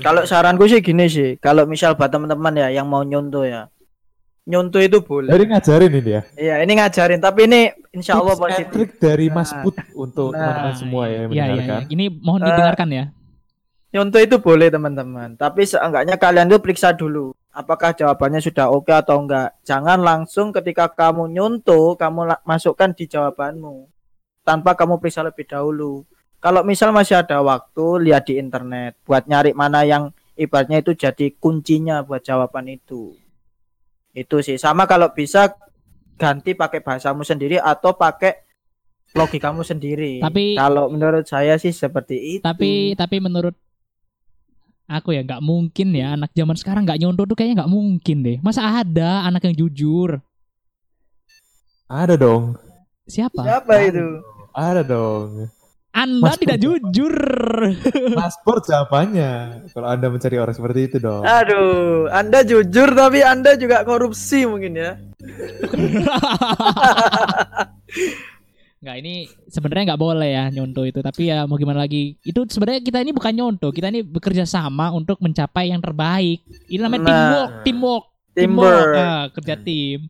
Kalau 0.00 0.24
saranku 0.24 0.64
sih 0.66 0.80
gini 0.80 1.04
sih, 1.06 1.36
kalau 1.36 1.64
misal 1.64 1.92
buat 1.94 2.08
teman-teman 2.08 2.52
ya 2.54 2.68
yang 2.70 2.84
mau 2.84 3.00
nyontoh 3.00 3.44
ya. 3.44 3.68
Nyuntuh 4.44 4.80
itu 4.80 4.98
boleh. 5.00 5.30
Jadi 5.30 5.44
ngajarin 5.46 5.92
ini 5.92 6.10
ya. 6.10 6.22
Iya, 6.34 6.54
ini 6.64 6.72
ngajarin 6.76 7.20
tapi 7.20 7.40
ini 7.44 7.60
insya 7.90 8.16
Allah 8.16 8.34
positif. 8.34 8.72
trik 8.72 8.90
dari 8.96 9.28
Mas 9.28 9.50
Nah. 9.50 9.62
Put 9.62 9.76
untuk 9.92 10.30
Nah. 10.32 10.40
teman-teman 10.40 10.74
semua 10.74 11.02
ya 11.06 11.18
yang 11.20 11.30
Iya, 11.30 11.34
iya, 11.34 11.44
mendengarkan. 11.46 11.80
iya. 11.80 11.88
Ini 11.90 12.04
mohon 12.18 12.40
Eh, 12.40 12.46
didengarkan 12.46 12.88
ya. 12.90 13.04
Nyuntuh 13.90 14.22
itu 14.22 14.36
boleh 14.38 14.68
teman-teman, 14.70 15.28
tapi 15.34 15.66
seenggaknya 15.66 16.14
kalian 16.14 16.46
tuh 16.46 16.62
periksa 16.62 16.94
dulu 16.94 17.34
apakah 17.50 17.90
jawabannya 17.90 18.38
sudah 18.38 18.70
oke 18.70 18.86
atau 18.88 19.18
enggak. 19.18 19.58
Jangan 19.66 19.98
langsung 19.98 20.54
ketika 20.54 20.86
kamu 20.86 21.26
nyuntuh 21.28 21.98
kamu 21.98 22.38
masukkan 22.46 22.94
di 22.94 23.10
jawabanmu 23.10 23.90
tanpa 24.40 24.78
kamu 24.78 24.96
periksa 24.96 25.26
lebih 25.26 25.42
dahulu. 25.44 26.06
Kalau 26.38 26.64
misal 26.64 26.88
masih 26.88 27.20
ada 27.20 27.42
waktu, 27.42 28.00
lihat 28.00 28.24
di 28.24 28.38
internet 28.38 28.96
buat 29.04 29.26
nyari 29.26 29.52
mana 29.52 29.84
yang 29.84 30.08
ibaratnya 30.32 30.80
itu 30.80 30.96
jadi 30.96 31.36
kuncinya 31.36 32.00
buat 32.00 32.24
jawaban 32.24 32.70
itu. 32.70 33.12
Itu 34.10 34.42
sih 34.42 34.58
sama 34.58 34.90
kalau 34.90 35.14
bisa 35.14 35.54
ganti 36.18 36.52
pakai 36.52 36.82
bahasamu 36.82 37.22
sendiri 37.22 37.56
atau 37.56 37.94
pakai 37.94 38.44
logikamu 39.14 39.62
sendiri. 39.62 40.20
Tapi- 40.22 40.58
kalau 40.58 40.90
menurut 40.90 41.26
saya 41.26 41.56
sih 41.56 41.72
seperti 41.74 42.38
itu. 42.38 42.42
Tapi 42.42 42.94
tapi 42.94 43.16
menurut 43.22 43.54
aku 44.90 45.14
ya 45.14 45.22
nggak 45.22 45.42
mungkin 45.42 45.94
ya 45.94 46.18
anak 46.18 46.34
zaman 46.34 46.58
sekarang 46.58 46.82
nggak 46.82 46.98
nyontoh 46.98 47.24
tuh 47.26 47.36
kayaknya 47.38 47.62
nggak 47.64 47.72
mungkin 47.72 48.16
deh. 48.26 48.36
Masa 48.42 48.66
ada 48.66 49.26
anak 49.26 49.46
yang 49.46 49.56
jujur? 49.66 50.18
Ada 51.90 52.14
dong. 52.14 52.54
Siapa? 53.10 53.42
siapa 53.42 53.74
itu? 53.82 54.06
Ada 54.54 54.82
dong. 54.86 55.50
Anda 55.90 56.22
Mas 56.22 56.36
tidak 56.38 56.56
Pur. 56.56 56.78
jujur. 56.78 57.14
Mas 58.14 58.34
Pur 58.40 58.56
jawabannya. 58.60 59.30
Kalau 59.74 59.86
Anda 59.86 60.06
mencari 60.06 60.36
orang 60.36 60.54
seperti 60.54 60.78
itu 60.86 60.96
dong. 60.98 61.22
Aduh, 61.22 62.06
Anda 62.08 62.40
jujur 62.40 62.88
tapi 62.92 63.20
Anda 63.20 63.54
juga 63.54 63.82
korupsi 63.82 64.46
mungkin 64.46 64.72
ya. 64.74 64.90
Nggak 68.80 68.96
ini 68.96 69.28
sebenarnya 69.44 69.92
nggak 69.92 70.00
boleh 70.00 70.28
ya 70.30 70.44
nyontoh 70.48 70.88
itu. 70.88 70.98
Tapi 71.02 71.28
ya 71.28 71.44
mau 71.44 71.54
gimana 71.54 71.84
lagi? 71.84 72.16
Itu 72.22 72.48
sebenarnya 72.48 72.80
kita 72.80 73.04
ini 73.04 73.12
bukan 73.12 73.32
nyontoh. 73.34 73.68
Kita 73.68 73.92
ini 73.92 74.00
bekerja 74.00 74.48
sama 74.48 74.88
untuk 74.88 75.20
mencapai 75.20 75.68
yang 75.68 75.84
terbaik. 75.84 76.40
Ini 76.64 76.80
namanya 76.80 77.00
Nah. 77.04 77.12
teamwork, 77.12 77.52
teamwork, 77.60 78.04
Teamwork. 78.32 78.88
Ah, 78.96 79.24
kerja 79.34 79.54
tim. 79.58 80.06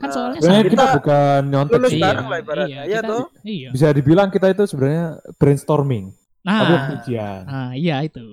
Kan 0.00 0.08
Nah, 0.08 0.10
soalnya 0.10 0.38
Sebenarnya 0.40 0.64
kita 0.64 0.72
Kita 0.80 0.96
bukan 0.96 1.40
nyontek 1.46 1.76
lulus 1.76 1.90
sih. 1.90 2.00
bareng 2.00 2.26
lah 2.26 2.38
ibaratnya. 2.38 2.80
Iya 2.82 2.98
kita- 2.98 3.10
toh? 3.12 3.24
Iya. 3.42 3.68
Bisa 3.70 3.86
dibilang 3.92 4.28
kita 4.28 4.46
itu 4.48 4.62
sebenarnya 4.64 5.04
brainstorming. 5.36 6.04
Tapi 6.40 6.72
Nah, 6.72 6.86
ujian. 6.96 7.40
nah, 7.44 7.70
iya 7.74 7.96
itu. 8.00 8.24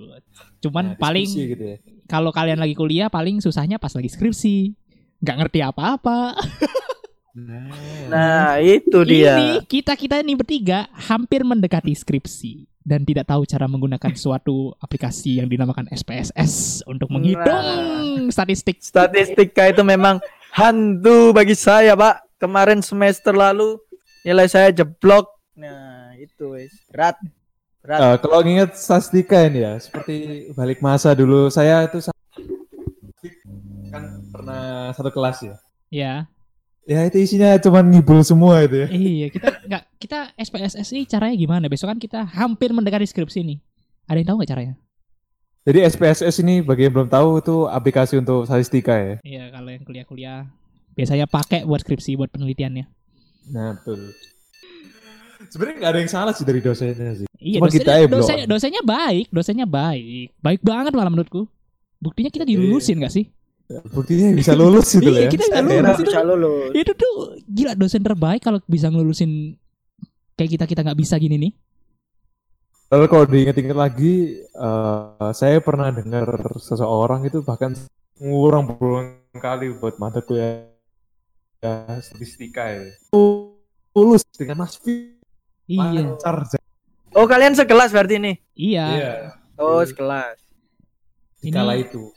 Cuman 0.58 0.84
Nah, 0.86 0.96
paling 0.96 1.28
gitu 1.28 1.60
ya. 1.62 1.76
kalau 2.06 2.32
kalian 2.32 2.56
lagi 2.56 2.72
kuliah 2.72 3.06
paling 3.06 3.38
susahnya 3.38 3.76
pas 3.76 3.92
lagi 3.92 4.08
skripsi. 4.08 4.72
Nggak 5.18 5.36
ngerti 5.38 5.60
apa-apa. 5.60 6.40
Nah, 8.08 8.56
itu 8.58 8.98
dia. 9.04 9.36
Ini 9.36 9.48
kita-kita 9.62 10.18
ini 10.18 10.34
bertiga 10.34 10.88
hampir 10.90 11.44
mendekati 11.44 11.92
skripsi 11.92 12.64
dan 12.80 13.04
tidak 13.04 13.28
tahu 13.28 13.44
cara 13.44 13.68
menggunakan 13.68 14.12
suatu 14.16 14.72
aplikasi 14.78 15.38
yang 15.38 15.46
dinamakan 15.46 15.86
SPSS 15.88 16.82
untuk 16.84 17.12
menghitung 17.12 17.62
statistik. 18.30 18.80
Statistika 18.80 19.68
itu 19.68 19.82
memang 19.82 20.18
hantu 20.52 21.32
bagi 21.32 21.54
saya, 21.54 21.94
Pak. 21.94 22.38
Kemarin 22.38 22.80
semester 22.80 23.34
lalu 23.34 23.76
nilai 24.22 24.46
saya 24.46 24.70
jeblok. 24.70 25.26
Nah, 25.58 26.14
itu 26.14 26.54
wes. 26.54 26.70
Berat. 26.88 27.18
Berat. 27.82 27.98
Eh, 27.98 28.16
kalau 28.22 28.38
nginget 28.42 28.78
statistika 28.78 29.42
ini 29.42 29.66
ya, 29.66 29.74
seperti 29.82 30.14
balik 30.54 30.78
masa 30.78 31.14
dulu 31.14 31.50
saya 31.50 31.86
itu 31.86 31.98
kan 33.90 34.04
pernah 34.30 34.92
satu 34.94 35.10
kelas 35.10 35.38
ya. 35.42 35.56
Ya, 35.88 36.14
Ya 36.88 37.04
itu 37.04 37.20
isinya 37.20 37.52
cuma 37.60 37.84
ngibul 37.84 38.24
semua 38.24 38.64
itu 38.64 38.80
ya. 38.80 38.88
iya 38.88 39.28
kita 39.28 39.60
nggak 39.68 39.82
kita 40.00 40.18
SPSS 40.40 40.88
ini 40.96 41.04
caranya 41.04 41.36
gimana? 41.36 41.64
Besok 41.68 41.92
kan 41.92 42.00
kita 42.00 42.24
hampir 42.32 42.72
mendekati 42.72 43.04
skripsi 43.04 43.44
nih. 43.44 43.58
Ada 44.08 44.16
yang 44.24 44.28
tahu 44.32 44.36
nggak 44.40 44.50
caranya? 44.56 44.74
Jadi 45.68 45.84
SPSS 45.84 46.40
ini 46.40 46.64
bagi 46.64 46.88
yang 46.88 46.96
belum 46.96 47.12
tahu 47.12 47.44
itu 47.44 47.68
aplikasi 47.68 48.16
untuk 48.16 48.48
statistika 48.48 48.96
ya. 48.96 49.14
Iya, 49.20 49.44
kalau 49.52 49.68
yang 49.68 49.84
kuliah-kuliah 49.84 50.48
biasanya 50.96 51.28
pakai 51.28 51.68
buat 51.68 51.84
skripsi, 51.84 52.16
buat 52.16 52.32
penelitiannya. 52.32 52.88
Nah, 53.52 53.76
betul. 53.76 54.16
Sebenarnya 55.52 55.76
nggak 55.84 55.92
ada 55.92 56.00
yang 56.00 56.08
salah 56.08 56.32
sih 56.32 56.48
dari 56.48 56.64
dosennya 56.64 57.20
sih. 57.20 57.28
Iya, 57.36 57.60
Cuma 57.60 57.68
dosennya, 57.68 57.84
kita 57.84 57.92
ya, 57.92 58.06
dosennya, 58.08 58.46
dosennya 58.48 58.82
baik, 58.82 59.26
dosennya 59.28 59.66
baik, 59.68 60.32
baik 60.40 60.60
banget 60.64 60.92
malah 60.96 61.12
menurutku. 61.12 61.44
Buktinya 62.00 62.32
kita 62.32 62.48
dilulusin 62.48 63.04
nggak 63.04 63.12
sih? 63.12 63.28
Buktinya 63.92 64.32
bisa 64.32 64.56
lulus 64.56 64.88
gitu 64.96 65.04
Iya, 65.12 65.28
ya. 65.28 65.30
kita 65.30 65.52
Saya 65.52 65.60
lulus 65.68 66.00
itu. 66.00 66.08
bisa 66.08 66.20
lulus. 66.24 66.70
Itu 66.72 66.92
tuh 66.96 67.14
gila 67.44 67.72
dosen 67.76 68.00
terbaik 68.00 68.40
kalau 68.40 68.64
bisa 68.64 68.88
ngelulusin 68.88 69.52
kayak 70.32 70.50
kita 70.56 70.64
kita 70.64 70.80
nggak 70.80 70.96
bisa 70.96 71.20
gini 71.20 71.36
nih. 71.36 71.52
Lalu 72.88 73.04
kalau 73.12 73.24
diinget-inget 73.28 73.76
lagi, 73.76 74.40
eh, 74.48 75.30
saya 75.36 75.60
pernah 75.60 75.92
dengar 75.92 76.24
seseorang 76.56 77.20
itu 77.28 77.44
bahkan 77.44 77.76
ngurang 78.16 78.64
berulang 78.64 79.20
kali 79.36 79.76
buat 79.76 80.00
mata 80.00 80.24
kuliah 80.24 80.64
ya, 81.60 82.00
statistika 82.00 82.64
ya. 82.72 82.88
Lulus 83.92 84.24
dengan 84.32 84.64
Mas 84.64 84.80
Fi. 84.80 85.20
Iya, 85.68 86.16
Lancar. 86.16 86.48
Oh, 87.12 87.28
kalian 87.28 87.52
sekelas 87.52 87.92
berarti 87.92 88.16
ini? 88.16 88.40
iya. 88.56 89.36
Oh, 89.60 89.84
sekelas. 89.84 90.40
Di 91.44 91.52
Ini- 91.52 91.56
kala 91.60 91.76
itu. 91.76 92.08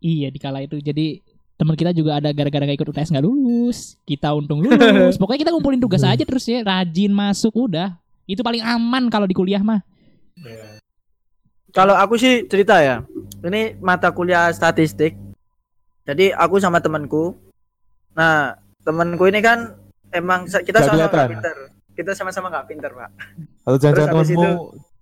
Iya 0.00 0.32
di 0.32 0.40
kala 0.40 0.64
itu 0.64 0.80
jadi 0.80 1.20
teman 1.60 1.76
kita 1.76 1.92
juga 1.92 2.16
ada 2.16 2.32
gara-gara 2.32 2.64
gak 2.64 2.78
ikut 2.80 2.88
UTS 2.94 3.10
nggak 3.12 3.26
lulus. 3.26 3.98
Kita 4.06 4.32
untung 4.32 4.62
lulus. 4.62 5.16
Pokoknya 5.20 5.42
kita 5.42 5.52
ngumpulin 5.52 5.82
tugas 5.82 6.06
aja 6.06 6.22
terus 6.22 6.46
ya, 6.46 6.62
rajin 6.62 7.10
masuk 7.12 7.52
udah. 7.66 7.98
Itu 8.30 8.46
paling 8.46 8.62
aman 8.62 9.10
kalau 9.10 9.26
di 9.26 9.34
kuliah 9.34 9.60
mah. 9.60 9.82
Kalau 11.70 11.94
aku 11.94 12.18
sih 12.18 12.44
cerita 12.50 12.82
ya. 12.82 13.02
Ini 13.40 13.78
mata 13.78 14.10
kuliah 14.10 14.50
statistik. 14.50 15.14
Jadi 16.04 16.34
aku 16.34 16.58
sama 16.58 16.82
temanku. 16.82 17.38
Nah, 18.18 18.58
temanku 18.82 19.30
ini 19.30 19.38
kan 19.38 19.78
emang 20.10 20.50
kita 20.50 20.82
sama-sama 20.82 21.06
nggak 21.06 21.30
pinter. 21.30 21.56
Kita 21.94 22.12
sama-sama 22.16 22.46
nggak 22.50 22.66
pinter, 22.66 22.90
Pak. 22.90 23.10
Atau 23.62 23.78
jangan-jangan 23.78 24.10
temanmu 24.26 24.52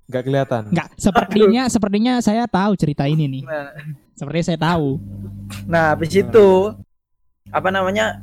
nggak 0.08 0.22
kelihatan. 0.24 0.62
Nggak, 0.72 0.88
sepertinya 0.96 1.62
sepertinya 1.68 2.12
saya 2.24 2.44
tahu 2.48 2.72
cerita 2.76 3.04
ini 3.04 3.28
nih. 3.28 3.42
Nah, 3.44 3.72
Sepertinya 4.16 4.46
saya 4.50 4.60
tahu. 4.60 4.88
nah 5.64 5.94
habis 5.94 6.10
itu 6.10 6.48
apa 7.54 7.68
namanya? 7.70 8.18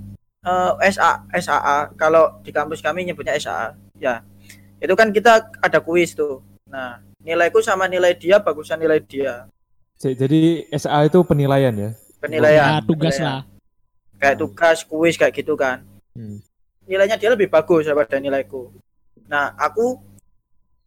eh, 0.45 0.71
SA 0.93 1.25
SAA 1.33 1.89
kalau 1.97 2.37
di 2.45 2.53
kampus 2.53 2.81
kami 2.81 3.05
nyebutnya 3.05 3.37
SAA. 3.37 3.73
Ya. 3.97 4.21
Itu 4.77 4.93
kan 4.93 5.09
kita 5.09 5.49
ada 5.61 5.79
kuis 5.81 6.13
tuh. 6.13 6.45
Nah, 6.69 7.01
nilaiku 7.25 7.59
sama 7.65 7.89
nilai 7.89 8.13
dia 8.13 8.37
bagusan 8.37 8.77
nilai 8.77 9.01
dia. 9.01 9.49
Jadi 9.97 10.69
SA 10.77 11.09
itu 11.09 11.19
penilaian 11.25 11.73
ya. 11.73 11.91
Penilaian. 12.21 12.79
Ya, 12.79 12.85
tugas 12.85 13.17
penilaian. 13.17 13.25
lah. 13.25 13.41
Kayak 14.21 14.37
tugas, 14.39 14.77
kuis 14.85 15.17
kayak 15.17 15.33
gitu 15.33 15.57
kan. 15.57 15.81
Hmm. 16.15 16.39
nilainya 16.85 17.17
dia 17.17 17.33
lebih 17.33 17.49
bagus 17.49 17.89
daripada 17.89 18.21
nilaiku. 18.21 18.69
Nah, 19.25 19.57
aku 19.57 19.97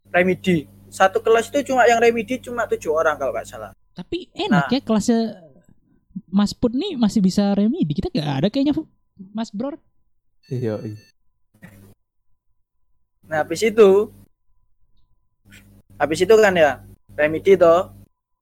remedi. 0.07 0.63
Satu 0.87 1.19
kelas 1.19 1.51
itu 1.51 1.69
cuma 1.69 1.83
yang 1.85 1.99
remedi 1.99 2.39
cuma 2.39 2.63
tujuh 2.65 2.95
orang 2.95 3.19
kalau 3.19 3.35
nggak 3.35 3.45
salah. 3.45 3.75
Tapi 3.93 4.31
enak 4.31 4.71
ya 4.71 4.79
kelasnya 4.79 5.43
Mas 6.31 6.55
Put 6.55 6.71
nih 6.71 6.95
masih 6.95 7.19
bisa 7.19 7.51
remedi. 7.51 7.99
Kita 7.99 8.07
nggak 8.09 8.31
ada 8.41 8.47
kayaknya 8.47 8.79
Mas 9.35 9.51
Bro. 9.51 9.75
Iya, 10.47 10.79
iya. 10.81 10.97
Nah, 13.29 13.45
habis 13.45 13.61
itu 13.61 14.09
habis 15.99 16.23
itu 16.23 16.33
kan 16.39 16.55
ya 16.55 16.81
remedi 17.13 17.59
toh. 17.59 17.91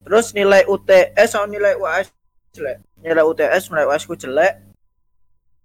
Terus 0.05 0.31
nilai 0.31 0.63
UTS 0.69 1.35
sama 1.35 1.49
nilai 1.49 1.75
UAS 1.75 2.07
jelek. 2.55 2.79
Nilai 3.03 3.23
UTS, 3.25 3.67
nilai 3.73 3.85
UAS 3.89 4.07
ku 4.07 4.15
jelek. 4.15 4.63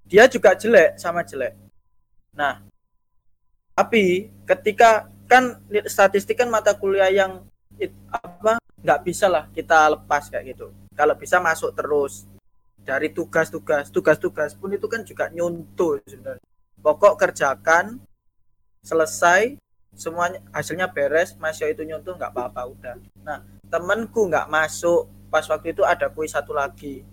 Dia 0.08 0.26
juga 0.26 0.56
jelek 0.58 0.99
sama 0.99 1.22
jelek. 1.22 1.54
Nah, 2.34 2.64
tapi 3.76 4.32
ketika 4.49 5.06
kan 5.30 5.61
statistik 5.87 6.40
kan 6.40 6.50
mata 6.50 6.75
kuliah 6.75 7.08
yang 7.08 7.44
it- 7.78 7.94
apa 8.11 8.58
nggak 8.82 9.00
bisa 9.06 9.30
lah 9.30 9.46
kita 9.54 9.94
lepas 9.94 10.26
kayak 10.26 10.56
gitu. 10.56 10.75
Kalau 10.92 11.14
bisa 11.14 11.38
masuk 11.38 11.70
terus 11.72 12.26
dari 12.82 13.08
tugas-tugas, 13.14 13.88
tugas-tugas 13.94 14.58
pun 14.58 14.75
itu 14.75 14.90
kan 14.90 15.06
juga 15.06 15.30
nyuntuh 15.30 16.02
sebenarnya. 16.02 16.42
Pokok 16.82 17.14
kerjakan 17.14 18.02
selesai 18.82 19.54
semuanya 19.92 20.40
hasilnya 20.50 20.88
beres 20.88 21.37
masih 21.37 21.70
itu 21.70 21.82
nyuntuh 21.82 22.12
nggak 22.12 22.32
apa-apa 22.32 22.64
udah 22.66 22.94
nah 23.20 23.38
temenku 23.66 24.26
nggak 24.26 24.49
masuk 24.49 25.04
pas 25.28 25.44
waktu 25.44 25.72
itu 25.72 25.82
ada 25.82 26.08
kuis 26.08 26.32
satu 26.32 26.52
lagi 26.52 27.04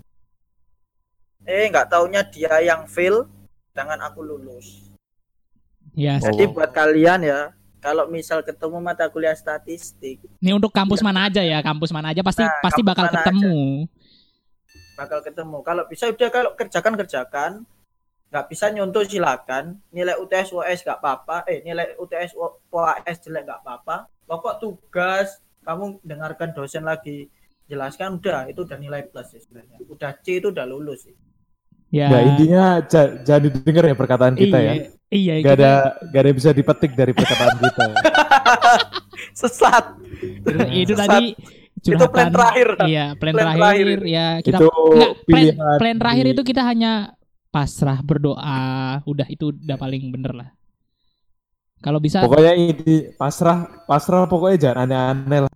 eh 1.44 1.66
nggak 1.66 1.88
taunya 1.88 2.22
dia 2.22 2.60
yang 2.62 2.84
fail 2.86 3.28
dengan 3.72 4.00
aku 4.02 4.22
lulus 4.22 4.88
Ya, 5.92 6.16
Oh. 6.16 6.22
jadi 6.22 6.46
buat 6.48 6.70
kalian 6.70 7.26
ya 7.26 7.52
kalau 7.80 8.06
misal 8.06 8.40
ketemu 8.40 8.78
mata 8.78 9.10
kuliah 9.10 9.34
statistik 9.34 10.22
ini 10.38 10.52
untuk 10.52 10.70
kampus 10.70 11.02
mana 11.02 11.26
aja 11.26 11.42
ya? 11.42 11.60
Kampus 11.60 11.90
mana 11.90 12.14
aja 12.14 12.22
pasti 12.22 12.46
Nah, 12.46 12.62
pasti 12.62 12.80
bakal 12.80 13.10
ketemu. 13.10 13.90
bakal 14.94 15.20
ketemu. 15.20 15.58
Kalau 15.60 15.84
bisa 15.88 16.06
udah 16.08 16.30
kalau 16.30 16.52
kerjakan 16.54 16.94
kerjakan, 16.96 17.52
nggak 18.30 18.46
bisa 18.48 18.70
nyontoh 18.70 19.02
silakan. 19.02 19.82
Nilai 19.90 20.16
UTS 20.16 20.50
UAS 20.52 20.80
nggak 20.80 20.98
apa-apa. 20.98 21.38
Eh 21.46 21.62
nilai 21.62 21.94
UTS 21.96 22.38
UAS 22.68 23.18
jelek 23.20 23.44
nggak 23.44 23.60
apa-apa. 23.60 23.96
Pokok 24.24 24.56
tugas 24.58 25.28
kamu 25.60 26.00
dengarkan 26.02 26.50
dosen 26.52 26.82
lagi 26.82 27.30
jelaskan 27.66 28.18
udah 28.18 28.46
itu 28.46 28.64
udah 28.64 28.78
nilai 28.78 29.04
plus 29.04 29.30
sih 29.30 29.40
sebenarnya. 29.40 29.78
Udah 29.84 30.14
C 30.16 30.38
itu 30.38 30.50
udah 30.50 30.64
lulus 30.64 31.06
sih. 31.06 31.16
Ya. 31.90 32.06
Ya 32.08 32.20
intinya 32.24 32.64
ja- 32.84 33.18
jangan 33.20 33.42
didengar 33.44 33.84
ya 33.84 33.96
perkataan 33.96 34.36
kita 34.36 34.58
iya, 34.58 34.70
ya. 34.70 34.74
Iya, 35.10 35.34
Gak 35.36 35.42
kita- 35.42 35.54
ada 35.56 35.72
gak 36.06 36.20
ada 36.20 36.28
yang 36.28 36.38
bisa 36.38 36.52
dipetik 36.52 36.92
dari 36.94 37.12
perkataan 37.12 37.56
kita. 37.58 37.82
ya. 37.84 37.96
Sesat. 39.40 39.86
itu 40.72 40.94
Sesat. 40.94 41.10
tadi 41.10 41.26
Itu 41.80 41.96
plan 42.06 42.28
curhatan. 42.28 42.34
terakhir. 42.36 42.68
Iya, 42.84 43.06
plan, 43.16 43.34
Plan 43.34 43.46
terakhir, 43.48 43.86
terakhir. 43.88 44.00
ya 44.06 44.28
kita 44.40 44.58
itu 44.58 44.68
enggak, 44.68 45.12
plan, 45.16 45.26
pilihan. 45.26 45.78
plan 45.80 45.96
terakhir 45.98 46.26
di- 46.26 46.32
itu 46.32 46.42
kita 46.44 46.62
hanya 46.62 46.92
pasrah 47.50 48.00
berdoa, 48.06 49.02
udah 49.06 49.28
itu 49.30 49.54
udah 49.54 49.78
paling 49.78 50.14
bener 50.14 50.34
lah. 50.34 50.50
Kalau 51.80 51.98
bisa 51.98 52.28
pokoknya 52.28 52.54
ini 52.60 53.16
pasrah 53.16 53.86
pasrah 53.88 54.28
pokoknya 54.28 54.58
jangan 54.70 54.86
aneh-aneh 54.90 55.40
lah. 55.48 55.54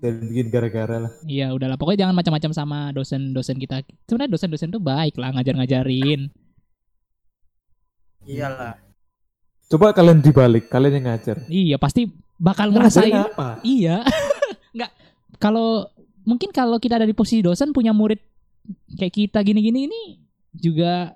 Dan 0.00 0.26
bikin 0.26 0.48
gara-gara 0.48 0.96
lah. 0.96 1.12
Iya 1.28 1.52
udahlah 1.54 1.76
pokoknya 1.76 2.08
jangan 2.08 2.16
macam-macam 2.16 2.50
sama 2.56 2.78
dosen-dosen 2.96 3.60
kita. 3.60 3.84
Sebenarnya 4.08 4.32
dosen-dosen 4.32 4.72
tuh 4.72 4.82
baik 4.82 5.20
lah 5.20 5.34
ngajar-ngajarin. 5.36 6.32
Iyalah. 8.24 8.80
Coba 9.68 9.92
kalian 9.92 10.24
dibalik, 10.24 10.72
kalian 10.72 11.02
yang 11.02 11.06
ngajar. 11.12 11.36
Iya 11.50 11.76
pasti 11.76 12.08
bakal 12.40 12.72
ngerasain. 12.72 13.12
apa? 13.12 13.60
Iya. 13.62 14.02
Enggak 14.74 14.90
kalau 15.42 15.90
mungkin 16.24 16.54
kalau 16.54 16.80
kita 16.80 16.96
ada 17.02 17.06
di 17.06 17.14
posisi 17.14 17.44
dosen 17.44 17.74
punya 17.74 17.92
murid 17.92 18.18
kayak 18.96 19.12
kita 19.12 19.38
gini-gini 19.44 19.90
ini 19.90 20.02
juga 20.54 21.12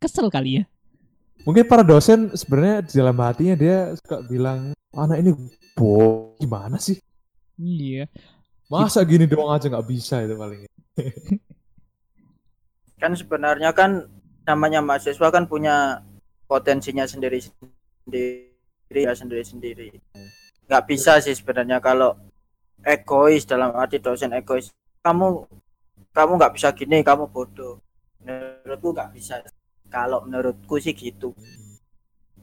kesel 0.00 0.32
kali 0.32 0.62
ya. 0.62 0.64
Mungkin 1.44 1.64
para 1.68 1.84
dosen 1.84 2.32
sebenarnya 2.32 2.84
di 2.84 2.92
dalam 2.96 3.16
hatinya 3.20 3.54
dia 3.56 3.78
suka 3.96 4.20
bilang, 4.24 4.72
anak 4.92 5.20
ini 5.20 5.30
bo 5.76 6.32
gimana 6.40 6.76
sih? 6.76 7.00
Iya. 7.60 8.08
Masa 8.68 9.04
gini 9.04 9.28
doang 9.28 9.52
aja 9.56 9.68
nggak 9.68 9.88
bisa 9.88 10.24
itu 10.24 10.36
paling. 10.36 10.64
Kan 13.00 13.16
sebenarnya 13.16 13.72
kan 13.72 14.04
namanya 14.44 14.84
mahasiswa 14.84 15.32
kan 15.32 15.48
punya 15.48 16.04
potensinya 16.44 17.08
sendiri 17.08 17.40
sendiri 17.40 18.52
ya 18.92 19.16
sendiri 19.16 19.40
sendiri. 19.40 19.88
Nggak 20.68 20.84
bisa 20.84 21.16
sih 21.24 21.32
sebenarnya 21.32 21.80
kalau 21.80 22.12
egois 22.84 23.48
dalam 23.48 23.72
arti 23.72 24.04
dosen 24.04 24.36
egois. 24.36 24.68
Kamu 25.00 25.48
kamu 26.12 26.32
nggak 26.36 26.54
bisa 26.60 26.68
gini, 26.76 27.00
kamu 27.00 27.32
bodoh. 27.32 27.80
Menurutku 28.20 28.92
nggak 28.92 29.16
bisa. 29.16 29.40
Kalau 29.90 30.22
menurutku 30.22 30.78
sih 30.78 30.94
gitu. 30.94 31.34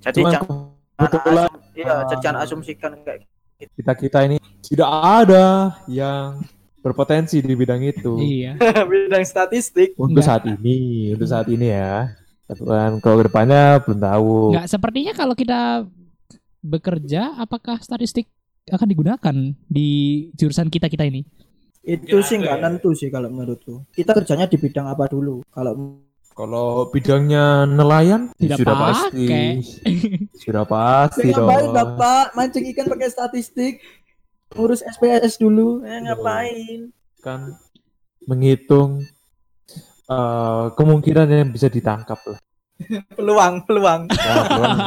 Jadi 0.03 0.21
Cuman 0.21 0.31
jangan 0.35 1.07
kebetulan 1.09 1.47
asum- 1.49 1.63
iya, 1.73 1.93
ah, 2.03 2.17
jangan 2.19 2.39
asumsikan 2.43 2.91
kayak 3.01 3.25
kita 3.57 3.93
kita 3.97 4.19
ini 4.29 4.37
tidak 4.61 4.89
ada 4.91 5.73
yang 5.89 6.43
berpotensi 6.85 7.41
di 7.41 7.53
bidang 7.57 7.81
itu. 7.81 8.19
Iya. 8.21 8.59
bidang 8.91 9.25
statistik. 9.25 9.97
Untuk 9.97 10.21
Enggak. 10.21 10.27
saat 10.29 10.43
ini, 10.45 11.09
untuk 11.15 11.27
saat 11.27 11.47
ini 11.49 11.67
ya. 11.73 12.13
Kebetulan 12.47 12.91
kalau 13.03 13.15
ke 13.19 13.23
depannya 13.27 13.63
belum 13.83 13.99
tahu. 13.99 14.31
Enggak 14.55 14.67
sepertinya 14.71 15.13
kalau 15.17 15.35
kita 15.35 15.61
bekerja 16.63 17.35
apakah 17.39 17.81
statistik 17.81 18.29
akan 18.67 18.87
digunakan 18.87 19.35
di 19.67 19.89
jurusan 20.35 20.67
kita-kita 20.67 21.07
ini? 21.07 21.23
Itu 21.87 22.19
sih 22.19 22.39
nggak 22.39 22.59
nentu 22.59 22.91
sih 22.91 23.07
kalau 23.07 23.31
menurutku. 23.31 23.87
Kita 23.95 24.11
kerjanya 24.11 24.47
di 24.47 24.59
bidang 24.59 24.91
apa 24.91 25.07
dulu? 25.07 25.43
Kalau 25.47 26.03
Kalau 26.37 26.85
bidangnya 26.93 27.65
nelayan, 27.65 28.29
Tidak 28.37 28.61
sudah 28.61 28.75
pakai. 28.77 28.93
pasti. 28.93 29.25
sudah 30.45 30.63
pasti 30.69 31.33
dong. 31.33 31.49
ngapain 31.49 31.67
bapak 31.73 32.25
mancing 32.37 32.69
ikan 32.77 32.85
pakai 32.85 33.09
statistik? 33.09 33.81
Urus 34.53 34.85
SPSS 34.85 35.41
dulu. 35.41 35.81
Eh, 35.81 35.97
ngapain? 36.05 36.93
Kan 37.25 37.57
menghitung 38.29 39.01
eh, 40.05 40.65
kemungkinan 40.77 41.25
yang 41.25 41.49
bisa 41.49 41.73
ditangkap 41.73 42.21
lah. 42.21 42.37
Peluang, 43.17 43.65
peluang. 43.65 44.05
Ya, 44.05 44.33
peluang. 44.45 44.77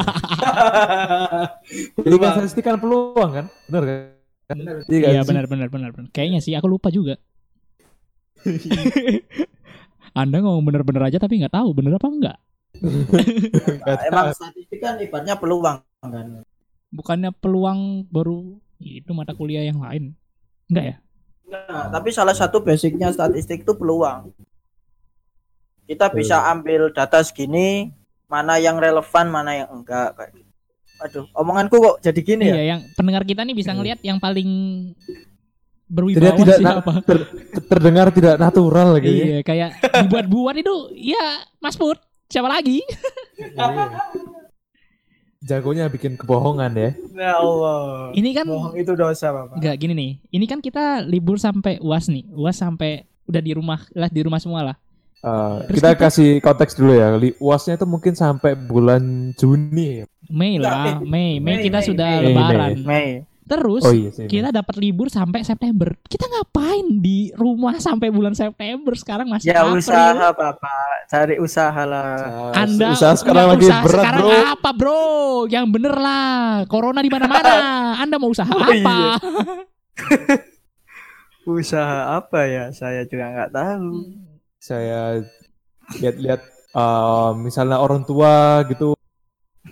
Jadi 2.07 2.15
kan 2.15 2.29
statistik 2.31 2.63
kan 2.63 2.79
peluang 2.79 3.29
kan? 3.35 3.45
Benar 3.67 3.83
kan? 3.83 4.57
Iya, 4.87 4.87
Iya 4.87 5.19
kan 5.19 5.23
sih? 5.23 5.29
benar 5.35 5.45
benar 5.51 5.67
benar 5.67 5.89
benar. 5.91 6.07
Kayaknya 6.15 6.39
sih 6.39 6.55
aku 6.55 6.71
lupa 6.71 6.87
juga. 6.87 7.19
Anda 10.11 10.43
ngomong 10.43 10.63
bener-bener 10.67 11.07
aja 11.07 11.17
tapi 11.19 11.39
nggak 11.39 11.55
tahu 11.55 11.71
bener 11.71 11.95
apa 11.95 12.07
enggak. 12.11 12.37
Emang 14.07 14.35
statistik 14.35 14.79
kan 14.79 14.99
ibaratnya 14.99 15.35
peluang 15.39 15.79
kan. 16.03 16.43
Bukannya 16.91 17.31
peluang 17.31 18.03
baru 18.11 18.59
itu 18.81 19.11
mata 19.15 19.31
kuliah 19.31 19.63
yang 19.63 19.79
lain. 19.79 20.11
Enggak 20.67 20.85
ya? 20.85 20.95
Nah, 21.51 21.91
tapi 21.91 22.15
salah 22.15 22.35
satu 22.35 22.63
basicnya 22.63 23.11
statistik 23.11 23.63
itu 23.63 23.73
peluang. 23.75 24.31
Kita 25.87 26.07
bisa 26.11 26.47
ambil 26.47 26.95
data 26.95 27.19
segini, 27.19 27.91
mana 28.31 28.55
yang 28.55 28.79
relevan, 28.79 29.27
mana 29.27 29.51
yang 29.63 29.69
enggak 29.71 30.15
kayak 30.15 30.31
gitu. 30.35 30.51
Aduh, 31.01 31.25
omonganku 31.33 31.81
kok 31.81 31.97
jadi 31.99 32.21
gini 32.21 32.45
ya? 32.45 32.55
Iya, 32.55 32.63
yang 32.77 32.81
pendengar 32.93 33.25
kita 33.25 33.41
nih 33.41 33.57
bisa 33.57 33.73
ngelihat 33.73 33.99
yang 34.05 34.21
paling 34.21 34.49
berwibawa 35.91 36.39
tidak 36.39 36.57
sih 36.57 36.63
na- 36.63 36.79
apa. 36.79 36.93
ter- 37.03 37.27
ter- 37.27 37.65
terdengar 37.67 38.07
tidak 38.09 38.35
natural 38.37 38.95
gitu 38.97 39.11
ya. 39.11 39.25
Iya, 39.27 39.39
kayak 39.43 39.69
dibuat-buat 40.07 40.55
itu 40.55 40.73
ya 40.95 41.25
Mas 41.59 41.75
Put, 41.75 41.99
siapa 42.25 42.47
lagi? 42.47 42.79
Iya. 43.35 43.91
Jagonya 45.41 45.89
bikin 45.89 46.15
kebohongan 46.15 46.69
ya. 46.77 46.89
Ya 47.17 47.33
Allah. 47.35 48.13
Ini 48.13 48.29
kan 48.31 48.45
Bohong 48.45 48.77
itu 48.77 48.93
dosa, 48.93 49.33
Bapak. 49.33 49.57
enggak 49.57 49.75
gini 49.75 49.93
nih. 49.97 50.11
Ini 50.29 50.45
kan 50.45 50.61
kita 50.61 51.01
libur 51.01 51.41
sampai 51.41 51.81
UAS 51.81 52.07
nih. 52.07 52.29
UAS 52.29 52.61
sampai 52.61 53.01
udah 53.25 53.41
di 53.41 53.51
rumah 53.51 53.81
lah 53.91 54.05
di 54.05 54.21
rumah 54.21 54.37
semua 54.37 54.61
lah. 54.61 54.75
Eh, 55.17 55.57
Terus 55.65 55.77
kita 55.81 55.89
kita- 55.91 56.01
kasih 56.01 56.29
konteks 56.39 56.73
dulu 56.77 56.93
ya. 56.93 57.17
Uasnya 57.37 57.73
itu 57.73 57.85
mungkin 57.85 58.13
sampai 58.13 58.53
bulan 58.53 59.33
Juni. 59.33 60.05
Mei 60.29 60.61
lah, 60.61 61.01
Enggak, 61.01 61.09
Mei, 61.09 61.31
Mei 61.37 61.57
Mei, 61.57 61.63
kita 61.65 61.79
Mei, 61.81 61.87
sudah 61.89 62.09
Mei. 62.13 62.25
lebaran. 62.29 62.71
Mei. 62.85 63.07
Terus 63.51 63.83
Oh 63.83 63.91
iya 63.91 64.07
sih. 64.09 64.25
kita 64.25 64.47
dapat 64.49 64.79
libur 64.79 65.11
sampai 65.11 65.43
September. 65.43 65.91
Kita 66.01 66.23
ngapain 66.23 66.87
di 66.97 67.35
rumah 67.35 67.75
sampai 67.77 68.07
bulan 68.07 68.31
September? 68.31 68.95
Sekarang 68.95 69.27
masih 69.27 69.51
Ya 69.51 69.59
April. 69.61 69.83
usaha, 69.83 70.31
Bapak. 70.31 70.55
Cari 71.05 71.35
usaha 71.35 71.81
lah. 71.83 72.55
Anda 72.55 72.95
usaha 72.95 73.11
sekarang 73.13 73.51
lagi 73.51 73.67
usaha 73.67 73.83
berat, 73.83 73.99
sekarang 73.99 74.23
Bro. 74.23 74.39
apa, 74.47 74.69
Bro? 74.71 75.01
Yang 75.45 75.65
bener 75.69 75.93
lah. 75.93 76.31
Corona 76.65 77.03
di 77.03 77.11
mana-mana. 77.11 77.51
Anda 78.07 78.15
mau 78.15 78.31
usaha 78.31 78.47
Oh, 78.47 78.63
apa? 78.63 78.71
iya. 78.71 79.19
Usaha 81.43 81.99
apa 82.15 82.45
ya? 82.45 82.69
Saya 82.69 83.03
juga 83.03 83.27
nggak 83.27 83.51
tahu. 83.51 83.89
Saya 84.55 85.25
lihat-lihat 85.91 86.41
eh, 86.71 87.29
misalnya 87.35 87.77
orang 87.77 88.05
tua 88.05 88.61
gitu 88.69 88.93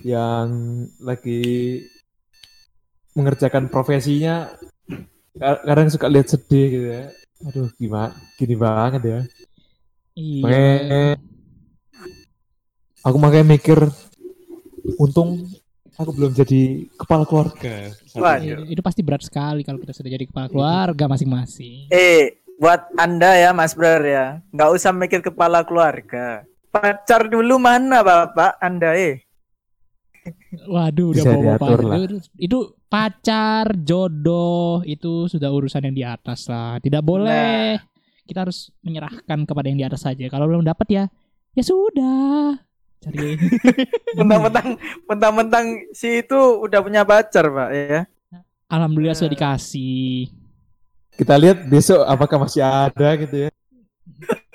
yang 0.01 0.49
lagi 0.99 1.79
mengerjakan 3.19 3.67
profesinya 3.67 4.47
ka- 5.35 5.61
kadang 5.67 5.91
suka 5.91 6.07
lihat 6.07 6.31
sedih 6.31 6.65
gitu 6.71 6.87
ya. 6.87 7.03
Aduh, 7.51 7.67
gimana? 7.75 8.15
Gini 8.39 8.55
banget 8.55 9.01
ya. 9.03 9.19
Iya. 10.15 10.43
Makanya 10.43 11.03
aku 13.03 13.17
makanya 13.19 13.45
mikir 13.55 13.79
untung 14.99 15.47
aku 15.95 16.11
belum 16.15 16.31
jadi 16.31 16.87
kepala 16.95 17.23
keluarga. 17.27 17.91
Wah, 18.15 18.39
Iya, 18.39 18.63
Itu 18.67 18.79
pasti 18.79 19.03
berat 19.03 19.23
sekali 19.23 19.63
kalau 19.67 19.79
kita 19.79 19.91
sudah 19.91 20.11
jadi 20.11 20.25
kepala 20.27 20.47
keluarga 20.47 21.11
masing-masing. 21.11 21.91
Eh, 21.91 22.39
buat 22.59 22.91
Anda 22.99 23.35
ya, 23.39 23.51
Mas 23.55 23.75
Bro 23.75 24.03
ya, 24.03 24.43
nggak 24.51 24.69
usah 24.75 24.91
mikir 24.91 25.23
kepala 25.23 25.63
keluarga. 25.63 26.43
Pacar 26.69 27.31
dulu 27.31 27.55
mana, 27.57 28.03
Bapak? 28.03 28.59
Anda 28.59 28.93
eh. 28.95 29.23
Waduh, 30.69 31.15
udah 31.15 31.23
Bisa 31.23 31.31
bawa 31.33 31.41
diatur 31.41 31.79
lah. 31.81 31.95
Itu, 31.97 32.17
itu 32.37 32.57
pacar, 32.89 33.77
jodoh, 33.85 34.81
itu 34.83 35.29
sudah 35.29 35.53
urusan 35.53 35.85
yang 35.87 35.95
di 35.95 36.03
atas 36.03 36.49
lah. 36.49 36.81
Tidak 36.81 37.05
boleh. 37.05 37.77
Kita 38.25 38.43
harus 38.43 38.73
menyerahkan 38.81 39.45
kepada 39.45 39.69
yang 39.69 39.79
di 39.79 39.85
atas 39.85 40.03
saja. 40.03 40.25
Kalau 40.27 40.49
belum 40.49 40.65
dapat 40.65 40.87
ya, 40.89 41.03
ya 41.53 41.63
sudah. 41.63 42.57
Cari. 42.99 43.39
Mentang-mentang, 44.19 44.75
mentang-mentang 45.07 45.65
si 45.95 46.25
itu 46.25 46.35
udah 46.35 46.81
punya 46.83 47.07
pacar, 47.07 47.47
Pak 47.47 47.69
ya. 47.71 48.01
Alhamdulillah 48.69 49.15
sudah 49.15 49.31
dikasih. 49.31 50.29
Kita 51.15 51.37
lihat 51.39 51.65
besok 51.69 52.05
apakah 52.05 52.43
masih 52.43 52.61
ada 52.65 53.09
gitu 53.17 53.47
ya. 53.47 53.49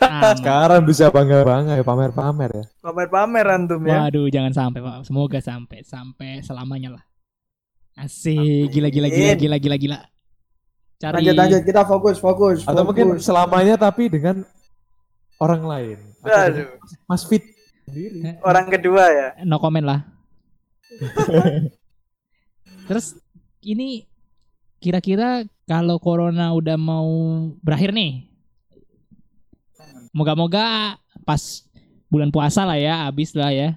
Aman. 0.03 0.35
Sekarang 0.39 0.83
bisa 0.85 1.09
bangga-bangga 1.09 1.79
ya 1.79 1.85
pamer-pamer 1.87 2.51
ya. 2.53 2.65
Pamer-pamer 2.83 3.47
antum 3.49 3.81
ya. 3.87 4.07
Waduh, 4.07 4.29
jangan 4.29 4.53
sampai 4.53 4.81
Pak. 4.83 5.09
Semoga 5.09 5.39
sampai 5.41 5.83
sampai 5.83 6.45
selamanya 6.45 7.01
lah. 7.01 7.05
Asik, 7.95 8.75
gila 8.75 8.91
gila 8.91 9.07
gila 9.07 9.35
gila 9.39 9.57
gila 9.59 9.77
gila. 9.79 9.99
Cari 10.99 11.15
Lanjut 11.21 11.35
lanjut 11.39 11.63
kita 11.63 11.83
fokus 11.87 12.17
fokus. 12.19 12.59
Atau 12.67 12.83
mungkin 12.83 13.19
selamanya 13.23 13.79
tapi 13.79 14.11
dengan 14.11 14.43
orang 15.39 15.63
lain. 15.63 15.99
Aduh, 16.25 16.79
Mas 17.07 17.23
Fit 17.27 17.45
sendiri. 17.87 18.41
orang 18.43 18.67
kedua 18.71 19.05
ya. 19.11 19.29
no 19.47 19.61
comment 19.63 19.85
lah. 19.85 20.01
Terus 22.89 23.15
ini 23.63 24.09
kira-kira 24.83 25.45
kalau 25.65 25.97
corona 26.03 26.53
udah 26.53 26.77
mau 26.81 27.09
berakhir 27.63 27.95
nih. 27.95 28.27
Moga-moga 30.15 30.95
pas 31.27 31.67
bulan 32.07 32.31
puasa 32.31 32.63
lah 32.63 32.79
ya, 32.79 33.11
habis 33.11 33.35
lah 33.35 33.51
ya. 33.51 33.75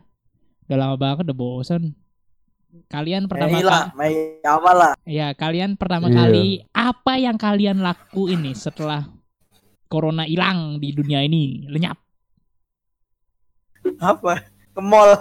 Udah 0.70 0.78
lama 0.78 0.96
banget 1.00 1.26
udah 1.26 1.38
bosan. 1.38 1.98
Kalian 2.86 3.26
pertama 3.26 3.58
Mei 3.58 3.64
lah, 3.66 3.84
kali, 3.90 3.98
Mei 3.98 4.14
awal 4.46 4.76
lah. 4.78 4.94
ya 5.04 5.28
kalian 5.34 5.74
pertama 5.74 6.08
Iya. 6.08 6.16
kali 6.16 6.46
apa 6.70 7.14
yang 7.18 7.38
kalian 7.38 7.82
lakuin 7.82 8.46
nih 8.46 8.54
setelah 8.54 9.10
corona 9.88 10.24
hilang 10.24 10.78
di 10.78 10.94
dunia 10.94 11.22
ini 11.22 11.66
lenyap? 11.66 11.98
Apa? 13.98 14.44
Ke 14.72 14.82
mall. 14.84 15.12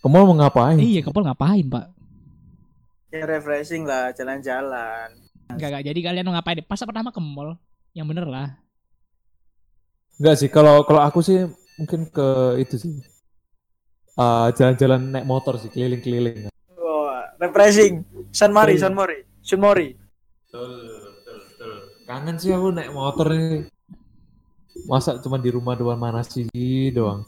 Ke 0.00 0.08
mall 0.08 0.24
mau 0.26 0.36
ngapain? 0.36 0.76
Iya, 0.76 1.00
kepol 1.00 1.24
ngapain 1.24 1.64
pak? 1.64 1.86
Ya 3.10 3.26
refreshing 3.26 3.84
lah, 3.84 4.10
jalan-jalan. 4.10 5.14
Enggak, 5.50 5.68
enggak. 5.70 5.84
Jadi 5.86 6.00
kalian 6.00 6.24
mau 6.24 6.34
ngapain? 6.34 6.62
Pas 6.62 6.78
pertama 6.78 7.10
ke 7.10 7.18
mall. 7.18 7.58
Yang 7.92 8.06
bener 8.10 8.26
lah. 8.26 8.48
Enggak 10.18 10.36
sih, 10.36 10.48
kalau 10.48 10.84
kalau 10.84 11.02
aku 11.02 11.20
sih 11.20 11.48
mungkin 11.76 12.06
ke 12.06 12.28
itu 12.60 12.76
sih. 12.76 12.92
Eh, 14.16 14.48
jalan-jalan 14.54 15.00
naik 15.10 15.26
motor 15.26 15.54
sih, 15.56 15.70
keliling-keliling. 15.70 16.50
Wah, 16.74 17.30
refreshing. 17.38 18.02
San 18.30 18.50
Mari, 18.50 18.76
San 18.76 18.92
Mori. 18.92 19.22
Sun 19.40 19.60
Mori. 19.60 19.94
Kangen 22.04 22.36
sih 22.36 22.50
aku 22.50 22.74
naik 22.74 22.90
motor 22.90 23.30
nih. 23.30 23.70
Masa 24.86 25.20
cuma 25.22 25.38
di 25.38 25.50
rumah 25.50 25.78
doang 25.78 25.94
mana 25.94 26.26
sih 26.26 26.48
doang. 26.90 27.22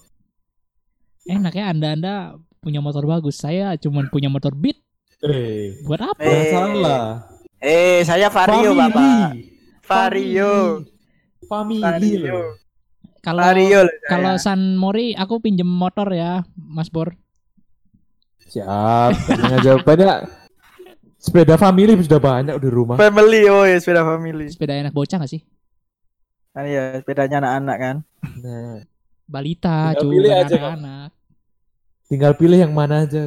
Enak 1.22 1.54
ya 1.54 1.70
Anda-anda 1.70 2.34
punya 2.58 2.82
motor 2.82 3.06
bagus. 3.06 3.38
Saya 3.38 3.78
cuman 3.78 4.10
punya 4.10 4.26
motor 4.26 4.50
Beat. 4.52 4.82
Eh, 5.22 5.78
Buat 5.86 6.02
apa? 6.02 6.18
jangan 6.18 6.42
Eh. 6.42 6.50
salah. 6.50 7.06
Eh, 7.62 8.00
saya 8.02 8.26
Vario, 8.26 8.74
Family. 8.74 8.78
Bapak. 8.82 9.28
Vario. 9.86 10.54
Family. 11.46 11.78
Vario. 11.80 12.38
Kalau 13.22 13.42
kalau 14.10 14.34
San 14.34 14.74
Mori 14.74 15.14
aku 15.14 15.38
pinjem 15.38 15.66
motor 15.66 16.10
ya, 16.10 16.42
Mas 16.58 16.90
Bor. 16.90 17.14
Siap, 18.50 19.14
tenang 19.30 19.54
aja. 19.62 19.72
Banyak 19.78 20.16
sepeda 21.22 21.54
family 21.54 21.94
sudah 22.02 22.18
banyak 22.18 22.58
di 22.58 22.68
rumah. 22.68 22.98
family, 22.98 23.46
oh 23.46 23.62
ya 23.62 23.78
sepeda 23.78 24.02
family. 24.02 24.50
Sepeda 24.50 24.74
enak 24.74 24.90
bocah 24.90 25.22
gak 25.22 25.30
sih? 25.30 25.46
Kan 26.50 26.66
ya, 26.66 26.98
sepedanya 26.98 27.40
anak-anak 27.40 27.76
kan. 27.78 27.96
Nah, 28.42 28.82
Balita, 29.24 29.94
Tinggal 29.96 30.02
cuy, 30.02 30.12
pilih 30.12 30.30
bukan 30.34 30.42
aja, 30.42 30.54
Kak. 30.54 30.60
anak-anak. 30.60 31.10
tinggal 32.12 32.32
pilih 32.36 32.58
yang 32.60 32.72
mana 32.76 33.08
aja. 33.08 33.22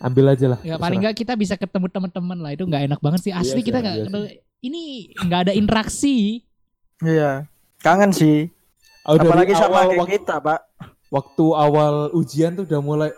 Ambil 0.00 0.32
aja 0.32 0.46
lah. 0.56 0.58
Ya 0.64 0.80
paling 0.80 0.98
nggak 1.04 1.14
kita 1.14 1.36
bisa 1.36 1.54
ketemu 1.54 1.86
teman-teman 1.92 2.38
lah. 2.40 2.50
Itu 2.56 2.64
nggak 2.66 2.82
enak 2.88 3.00
banget 3.04 3.20
sih. 3.28 3.32
Asli 3.34 3.60
Iya 3.62 3.66
kita 3.66 3.78
nggak 3.84 3.96
iya 4.02 4.22
ini 4.64 4.82
nggak 5.14 5.40
ada 5.46 5.52
interaksi. 5.54 6.42
Iya. 7.04 7.46
Kangen 7.84 8.10
sih. 8.10 8.50
Oh, 9.02 9.14
dari 9.14 9.26
Apalagi 9.26 9.52
sama 9.52 9.66
awal 9.68 9.82
kayak 9.84 9.98
waktu, 9.98 10.14
kita, 10.16 10.34
Pak. 10.38 10.60
waktu 11.08 11.44
awal 11.52 11.94
ujian 12.12 12.54
tuh 12.54 12.64
udah 12.64 12.80
mulai 12.80 13.10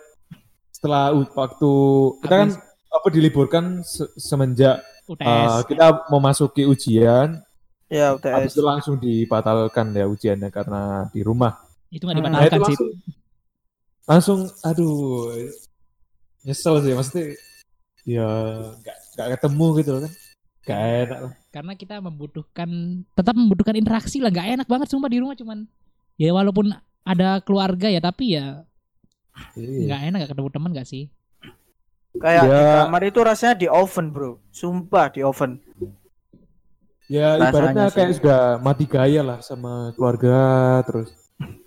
setelah 0.71 1.13
waktu 1.13 1.73
kita 2.19 2.35
kan 2.35 2.49
Habis 2.51 2.59
apa 2.91 3.07
diliburkan 3.09 3.65
se- 3.83 4.13
semenjak 4.17 4.81
UTS. 5.05 5.23
uh, 5.23 5.61
kita 5.63 5.87
memasuki 6.09 6.65
ujian 6.65 7.41
Ya, 7.87 8.17
habis 8.17 8.25
UTS. 8.49 8.53
itu 8.53 8.63
langsung 8.63 8.95
dibatalkan 8.97 9.93
ya 9.93 10.05
ujiannya 10.05 10.49
karena 10.49 10.83
di 11.09 11.21
rumah 11.21 11.53
itu 11.89 12.03
nggak 12.03 12.17
Hmm. 12.17 12.27
Nah, 12.27 12.41
dibatalkan 12.41 12.49
itu 12.49 12.65
sih. 12.65 12.77
langsung 12.77 12.89
langsung 14.05 14.39
aduh 14.63 15.31
nyesel 16.43 16.75
sih 16.81 16.93
maksudnya 16.93 17.25
ya 18.05 18.29
nggak 18.75 18.97
nggak 19.15 19.29
ketemu 19.35 19.67
gitu 19.79 19.91
loh 19.91 20.01
kan 20.03 20.13
nggak 20.65 20.81
enak 21.05 21.19
lah 21.21 21.33
Karena 21.49 21.73
kita 21.73 21.95
membutuhkan 21.99 22.71
tetap 23.11 23.35
membutuhkan 23.35 23.77
interaksi 23.77 24.19
lah. 24.19 24.29
Nggak 24.29 24.49
enak 24.55 24.67
banget 24.67 24.89
sumpah 24.89 25.07
di 25.07 25.19
rumah 25.19 25.35
cuman 25.35 25.69
ya 26.15 26.31
walaupun 26.31 26.73
ada 27.03 27.39
keluarga 27.41 27.87
ya 27.87 28.01
tapi 28.01 28.35
ya 28.35 28.65
Iya. 29.53 29.81
nggak 29.85 30.01
enak 30.05 30.17
nggak 30.17 30.31
ketemu 30.31 30.51
teman 30.51 30.71
nggak 30.73 30.87
sih? 30.87 31.05
Kayak 32.15 32.43
di 32.45 32.55
Ya. 32.55 32.87
kamar 32.87 33.03
itu 33.03 33.21
rasanya 33.21 33.55
di 33.57 33.67
oven, 33.67 34.07
Bro. 34.09 34.39
Sumpah 34.49 35.11
di 35.11 35.21
oven. 35.21 35.59
ya 37.05 37.35
Rasanya 37.35 37.51
ibaratnya 37.51 37.85
sih. 37.85 37.95
kayak 37.95 38.11
sudah 38.17 38.41
mati 38.59 38.85
gaya 38.87 39.21
lah 39.21 39.39
sama 39.39 39.93
keluarga 39.93 40.39
terus 40.83 41.13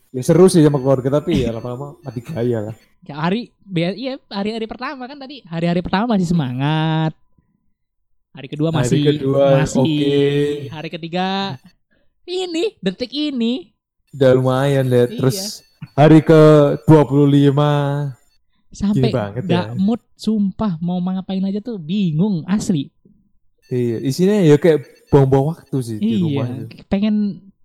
ya 0.09 0.23
seru 0.25 0.49
sih 0.49 0.65
sama 0.65 0.81
keluarga 0.81 1.21
tapi 1.21 1.45
ya 1.45 1.53
lama-lama 1.53 1.93
mati 2.07 2.21
gaya 2.21 2.71
lah 2.71 2.75
Ya 3.05 3.13
hari 3.15 3.53
iya 3.69 4.17
hari-hari 4.27 4.65
pertama 4.65 5.05
kan 5.05 5.15
tadi 5.15 5.45
hari-hari 5.45 5.79
pertama 5.79 6.09
masih 6.09 6.27
semangat. 6.27 7.13
Hari 8.37 8.47
kedua 8.47 8.69
Hari 8.69 8.77
masih 8.79 8.99
kedua, 9.09 9.45
masih 9.57 9.81
oke. 9.81 10.69
hari 10.69 10.89
ketiga 10.89 11.27
ini 12.23 12.77
detik 12.77 13.09
ini 13.09 13.73
udah 14.13 14.31
lumayan 14.31 14.85
lihat 14.85 15.09
Iya. 15.09 15.17
terus 15.17 15.37
hari 15.93 16.21
ke 16.21 16.41
25 16.85 18.13
sampai 18.69 19.09
banget 19.09 19.41
nggak 19.43 19.67
ya. 19.67 19.73
mood 19.75 20.01
sumpah 20.13 20.77
mau 20.77 21.01
ngapain 21.01 21.41
aja 21.43 21.57
tuh 21.59 21.77
bingung 21.77 22.45
asli. 22.45 22.93
iya 23.67 23.97
isinya 23.99 24.37
ya 24.37 24.55
kayak 24.55 24.85
buang-buang 25.09 25.51
waktu 25.51 25.77
sih 25.81 25.97
di 25.97 26.15
rumah 26.17 26.45
Iya, 26.45 26.85
pengen 26.85 27.15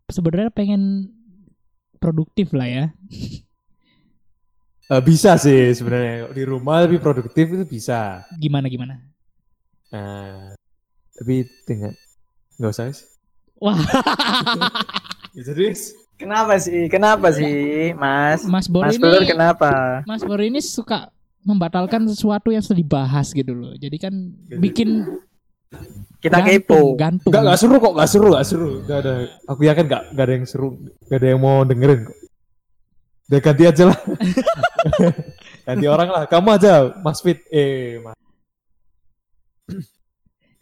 sebenarnya 0.09 0.51
pengen 0.51 1.13
produktif 1.99 2.51
lah 2.51 2.67
ya. 2.67 2.85
Eh, 4.89 5.03
bisa 5.03 5.37
sih 5.37 5.71
sebenarnya 5.71 6.29
di 6.29 6.43
rumah 6.43 6.81
lebih 6.81 6.99
produktif 6.99 7.45
itu 7.47 7.65
bisa 7.67 8.25
Gimana 8.35 8.67
gimana? 8.67 8.97
nah 9.89 10.57
tapi 11.13 11.35
dengan 11.65 11.93
nggak 12.57 12.73
usah 12.73 12.93
sih 12.93 13.07
Wah, 13.59 13.79
ya, 15.37 15.43
serius 15.47 15.95
Kenapa 16.13 16.55
sih? 16.55 16.87
Kenapa 16.87 17.35
sih, 17.35 17.91
Mas? 17.99 18.47
Mas 18.47 18.71
Bor 18.71 18.87
Mas 18.87 18.95
ini 18.95 19.03
Bro 19.03 19.27
kenapa? 19.27 19.71
Mas 20.07 20.23
Bor 20.23 20.39
ini 20.39 20.63
suka 20.63 21.11
membatalkan 21.43 22.07
sesuatu 22.07 22.55
yang 22.55 22.63
sudah 22.63 22.79
dibahas 22.79 23.35
gitu 23.35 23.51
loh. 23.51 23.75
Jadi 23.75 23.97
kan 23.99 24.15
bikin 24.47 25.03
Kita 26.23 26.39
gantung, 26.39 26.47
kepo. 26.47 26.81
gantung. 26.95 27.31
nggak 27.35 27.43
nggak 27.43 27.59
seru 27.59 27.75
kok 27.83 27.93
nggak 27.99 28.07
seru 28.07 28.27
nggak 28.31 28.47
seru 28.47 28.71
nggak 28.87 28.99
ada 29.03 29.15
aku 29.51 29.61
yakin 29.67 29.85
nggak 29.91 30.03
nggak 30.15 30.25
ada 30.31 30.35
yang 30.39 30.47
seru 30.47 30.69
nggak 30.79 31.19
ada 31.19 31.29
yang 31.35 31.41
mau 31.43 31.57
dengerin 31.67 32.01
kok 32.07 32.19
udah 33.27 33.41
ganti 33.43 33.63
aja 33.67 33.85
lah 33.91 33.99
ganti 35.67 35.87
orang 35.91 36.09
lah 36.15 36.23
kamu 36.31 36.49
aja 36.55 36.73
Mas 37.03 37.19
Fit 37.19 37.43
eh 37.51 37.99
Mas 37.99 38.15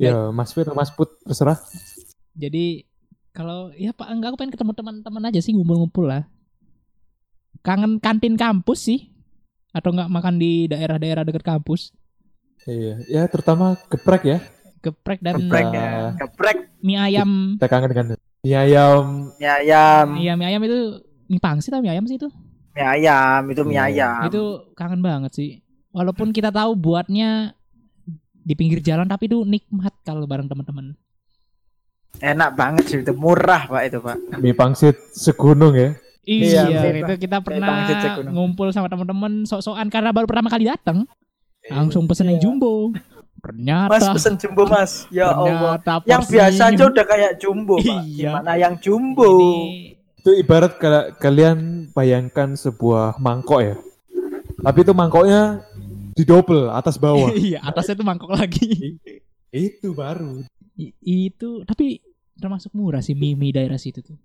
ya 0.01 0.33
Mas 0.33 0.51
Fit 0.51 0.65
atau 0.65 0.73
Mas 0.73 0.89
Put 0.89 1.13
terserah 1.23 1.61
Jadi 2.33 2.89
kalau 3.31 3.69
ya 3.77 3.93
Pak 3.93 4.09
enggak 4.09 4.33
aku 4.33 4.39
pengen 4.41 4.55
ketemu 4.57 4.73
teman-teman 4.73 5.23
aja 5.29 5.39
sih 5.39 5.53
ngumpul-ngumpul 5.53 6.09
lah. 6.09 6.25
Kangen 7.61 8.01
kantin 8.01 8.35
kampus 8.35 8.89
sih. 8.89 9.01
Atau 9.71 9.95
enggak 9.95 10.11
makan 10.11 10.41
di 10.41 10.67
daerah-daerah 10.67 11.23
dekat 11.23 11.45
kampus. 11.45 11.95
iya 12.65 13.01
ya 13.09 13.23
terutama 13.25 13.73
geprek 13.89 14.21
ya 14.23 14.39
Geprek 14.81 15.21
dan 15.21 15.41
Geprek 15.41 15.69
ya. 15.73 16.13
Geprek. 16.17 16.59
mie 16.81 16.97
ayam. 16.97 17.57
kita 17.57 17.69
kangen 17.69 17.89
dengan 17.89 18.07
mie 18.41 18.57
ayam 18.57 19.05
Mie 19.37 19.49
ayam. 19.49 20.07
Iya 20.17 20.33
mie 20.35 20.49
ayam 20.49 20.63
itu 20.65 20.79
mie 21.25 21.41
pangsit 21.41 21.73
atau 21.73 21.81
mie 21.81 21.93
ayam 21.93 22.05
sih 22.05 22.17
itu? 22.17 22.29
Mie 22.73 22.85
ayam. 22.85 23.41
Itu 23.49 23.65
mie 23.65 23.77
Iya. 23.77 23.85
ayam. 23.89 24.29
Itu 24.29 24.43
kangen 24.73 25.01
banget 25.01 25.33
sih. 25.33 25.51
Walaupun 25.93 26.33
kita 26.33 26.49
tahu 26.49 26.77
buatnya 26.77 27.57
di 28.41 28.55
pinggir 28.55 28.81
jalan 28.81 29.05
tapi 29.05 29.27
itu 29.27 29.43
nikmat 29.43 29.93
kalau 30.03 30.25
bareng 30.25 30.47
teman-teman. 30.47 30.97
Enak 32.19 32.51
banget 32.53 32.85
sih. 32.85 32.99
Itu 33.01 33.15
murah, 33.15 33.65
Pak, 33.65 33.83
itu, 33.87 33.99
Pak. 33.99 34.17
mie 34.39 34.53
pangsit 34.53 34.99
segunung 35.15 35.73
ya 35.73 35.95
Iya, 36.21 36.69
Iya, 36.69 36.81
itu 37.01 37.15
kita 37.19 37.41
pernah 37.41 37.67
pangsit 37.67 37.97
segunung. 38.03 38.33
ngumpul 38.35 38.69
sama 38.71 38.87
teman-teman 38.87 39.49
sok-sokan 39.49 39.89
karena 39.89 40.11
baru 40.11 40.29
pertama 40.29 40.53
kali 40.53 40.69
datang. 40.69 41.09
Langsung 41.67 42.05
pesen 42.05 42.29
yang 42.29 42.41
jumbo. 42.41 42.93
Ternyata 43.41 43.89
Mas 43.89 44.05
pesen 44.13 44.37
jumbo, 44.37 44.69
Mas. 44.69 45.09
Ya 45.09 45.33
Allah. 45.33 45.81
Yang 46.05 46.23
biasa 46.29 46.63
aja 46.69 46.85
udah 46.87 47.05
kayak 47.09 47.33
jumbo, 47.41 47.81
Pak. 47.81 48.05
Iya. 48.05 48.37
Gimana 48.37 48.53
yang 48.57 48.75
jumbo? 48.77 49.25
ini 49.41 50.01
itu 50.21 50.37
ibarat 50.37 50.77
kal- 50.77 51.17
kalian 51.17 51.89
bayangkan 51.97 52.53
sebuah 52.53 53.17
mangkok 53.17 53.65
ya 53.65 53.77
tapi 54.61 54.85
itu 54.85 54.93
mangkoknya 54.93 55.65
didobel 56.13 56.71
atas 56.71 56.97
bawah 56.97 57.31
iya, 57.39 57.61
atasnya 57.61 57.95
tuh 57.95 58.07
mangkok 58.07 58.31
lagi. 58.31 58.99
itu 59.51 59.89
baru 59.91 60.43
I- 60.75 60.95
itu 61.03 61.63
tapi 61.63 62.01
termasuk 62.37 62.73
murah 62.73 63.01
sih 63.01 63.13
mie, 63.13 63.35
mie 63.35 63.53
daerah 63.53 63.77
situ 63.77 64.01
tuh. 64.01 64.17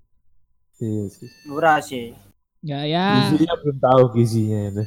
iya 0.78 1.06
sih 1.08 1.28
Murah 1.46 1.80
sih. 1.80 2.16
Ya 2.62 2.82
ya. 2.84 3.30
gizinya 3.30 3.54
belum 3.60 3.78
tahu 3.78 4.04
gizinya 4.14 4.60
itu 4.72 4.84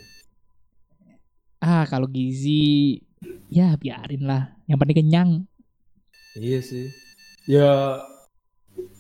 Ah, 1.59 1.83
kalau 1.85 2.07
gizi 2.07 2.99
ya 3.51 3.75
biarin 3.75 4.23
lah. 4.23 4.55
Yang 4.65 4.79
penting 4.79 4.99
kenyang. 4.99 5.31
iya 6.35 6.63
sih 6.63 6.87
ya 7.45 7.99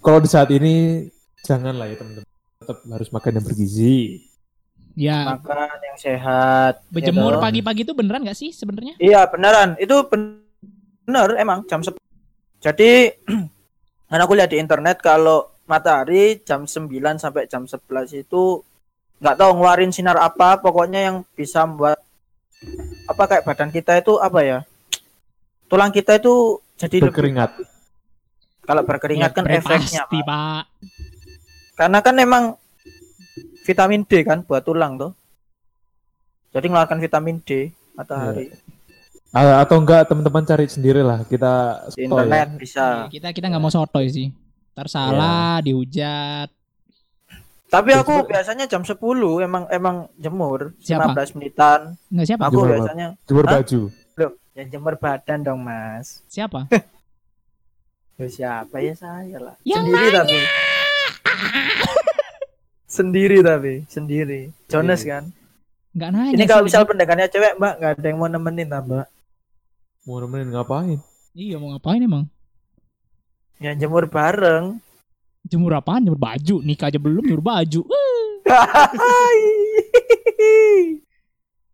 kalau 0.00 0.18
di 0.18 0.26
saat 0.26 0.50
ini 0.50 1.06
jangan 1.42 1.74
lah 1.74 1.86
ya 1.86 1.96
teman-teman. 1.96 2.26
Tetap 2.58 2.78
harus 2.84 3.08
makan 3.08 3.38
yang 3.38 3.46
bergizi. 3.46 4.26
Ya, 4.98 5.30
Makan 5.30 5.78
yang 5.78 5.94
sehat. 5.96 6.82
berjemur 6.90 7.32
gitu. 7.32 7.40
pagi-pagi 7.40 7.82
itu 7.82 7.94
beneran 7.94 8.20
nggak 8.20 8.34
sih 8.34 8.50
sebenarnya? 8.50 8.98
Iya 8.98 9.24
beneran 9.24 9.78
itu 9.78 9.94
ben- 10.04 10.42
bener 11.04 11.38
emang 11.38 11.62
jam 11.64 11.78
10 11.78 11.94
jadi 12.58 13.14
karena 14.08 14.22
aku 14.22 14.34
lihat 14.34 14.50
di 14.50 14.58
internet 14.58 14.98
kalau 14.98 15.54
matahari 15.64 16.42
jam 16.42 16.64
9 16.64 16.90
sampai 17.14 17.46
jam 17.46 17.62
11 17.62 17.78
itu 18.18 18.60
nggak 19.18 19.36
tahu 19.36 19.50
ngeluarin 19.52 19.88
sinar 19.88 20.16
apa 20.16 20.58
pokoknya 20.58 21.00
yang 21.02 21.16
bisa 21.30 21.62
membuat 21.62 22.02
apa 23.06 23.22
kayak 23.24 23.44
badan 23.44 23.70
kita 23.70 23.96
itu 23.96 24.18
apa 24.18 24.40
ya 24.40 24.58
tulang 25.66 25.88
kita 25.88 26.16
itu 26.16 26.58
jadi 26.74 26.98
lebih- 26.98 27.08
Berkeringat. 27.08 27.50
kalau 28.62 28.82
berkeringat 28.82 29.30
Ya, 29.30 29.36
kan 29.36 29.44
efeknya 29.46 29.78
pasti, 30.04 30.18
Pak. 30.18 30.26
Pak. 30.26 30.62
karena 31.74 31.98
kan 32.00 32.14
emang 32.16 32.44
vitamin 33.68 34.08
D 34.08 34.24
kan 34.24 34.40
buat 34.48 34.64
tulang 34.64 34.96
tuh 34.96 35.12
jadi 36.56 36.64
ngeluarkan 36.72 36.98
vitamin 37.04 37.36
D 37.44 37.68
matahari 37.92 38.48
Ah, 39.28 39.60
atau 39.60 39.76
enggak 39.76 40.08
teman-teman 40.08 40.40
cari 40.40 40.64
sendiri 40.72 41.04
lah. 41.04 41.20
Kita 41.28 41.84
di 41.92 42.08
oh, 42.08 42.16
internet 42.16 42.48
ya. 42.48 42.56
bisa 42.56 42.84
Iya, 43.04 43.12
kita 43.12 43.28
kita 43.36 43.52
nggak 43.52 43.60
mau 43.60 43.68
sotoy 43.68 44.08
sih. 44.08 44.32
Ntar 44.72 44.88
salah, 44.88 45.60
dihujat. 45.60 46.48
Tapi 47.68 47.90
aku 47.92 48.24
biasanya 48.24 48.64
jam 48.64 48.80
10 48.80 48.96
emang 49.44 49.68
emang 49.68 50.08
jemur 50.16 50.72
Siapa? 50.80 51.12
15 51.12 51.36
menitan. 51.36 52.00
Nggak 52.08 52.26
siapa? 52.32 52.42
Aku 52.48 52.64
Jemur 52.64 52.68
biasanya 52.72 53.06
Jemur 53.28 53.44
Hah? 53.44 53.52
baju. 53.60 53.80
Loh, 54.16 54.32
ya 54.56 54.64
jemur 54.64 54.94
badan 54.96 55.38
dong, 55.44 55.60
Mas. 55.60 56.24
Siapa? 56.32 56.64
Loh, 58.16 58.30
siapa 58.32 58.80
ya 58.80 58.96
saya 58.96 59.36
lah. 59.36 59.56
Yang 59.68 59.84
sendiri 59.84 60.08
tapi. 60.16 60.38
sendiri 62.88 63.44
tapi, 63.44 63.84
sendiri. 63.86 64.50
Jonas 64.66 65.04
kan. 65.04 65.30
Nggak 65.92 66.10
nanya. 66.10 66.34
Ini 66.34 66.44
kalau 66.48 66.64
misal 66.64 66.88
pendengarnya 66.88 67.28
cewek, 67.28 67.60
Mbak, 67.60 67.74
nggak 67.78 67.92
ada 68.00 68.06
yang 68.08 68.18
mau 68.18 68.28
nemenin, 68.32 68.68
lah, 68.72 68.80
Mbak. 68.80 69.06
Mau 70.08 70.18
nemenin 70.24 70.48
ngapain? 70.56 70.98
Iya 71.36 71.60
mau 71.60 71.70
ngapain 71.76 72.00
emang? 72.00 72.24
Ya 73.60 73.76
jemur 73.76 74.08
bareng. 74.08 74.80
Jemur 75.46 75.74
apaan? 75.74 76.06
Jemur 76.06 76.18
baju. 76.18 76.56
Nikah 76.62 76.88
aja 76.90 76.98
belum 76.98 77.26
jemur 77.26 77.42
baju. 77.42 77.82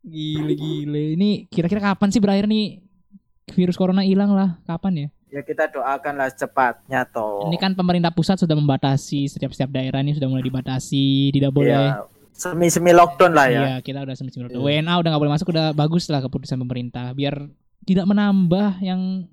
Gile 0.05 0.53
gile. 0.57 1.05
Ini 1.17 1.49
kira-kira 1.49 1.93
kapan 1.93 2.09
sih 2.13 2.21
berakhir 2.21 2.45
nih 2.49 2.85
virus 3.53 3.77
corona 3.77 4.05
hilang 4.05 4.33
lah? 4.33 4.61
Kapan 4.69 5.09
ya? 5.09 5.09
Ya 5.35 5.43
kita 5.43 5.67
doakanlah 5.69 6.31
cepatnya 6.31 7.03
toh. 7.05 7.43
Ini 7.45 7.59
kan 7.59 7.75
pemerintah 7.75 8.09
pusat 8.09 8.39
sudah 8.39 8.55
membatasi 8.55 9.27
setiap 9.27 9.51
setiap 9.51 9.69
daerah 9.69 9.99
ini 9.99 10.15
sudah 10.15 10.31
mulai 10.31 10.47
dibatasi, 10.47 11.35
tidak 11.35 11.51
boleh. 11.51 11.75
ya, 11.75 12.07
semi-semi 12.31 12.91
lockdown 12.91 13.35
lah 13.35 13.47
ya. 13.47 13.61
Iya, 13.61 13.75
kita 13.81 13.99
udah 14.01 14.15
semacam 14.15 14.47
Iya. 14.47 14.59
WNA 14.81 14.95
udah 14.95 15.09
nggak 15.11 15.21
boleh 15.21 15.35
masuk, 15.35 15.49
udah 15.51 15.67
bagus 15.73 16.07
lah 16.07 16.21
keputusan 16.21 16.55
pemerintah 16.57 17.11
biar 17.11 17.35
tidak 17.83 18.07
menambah 18.07 18.79
yang 18.81 19.27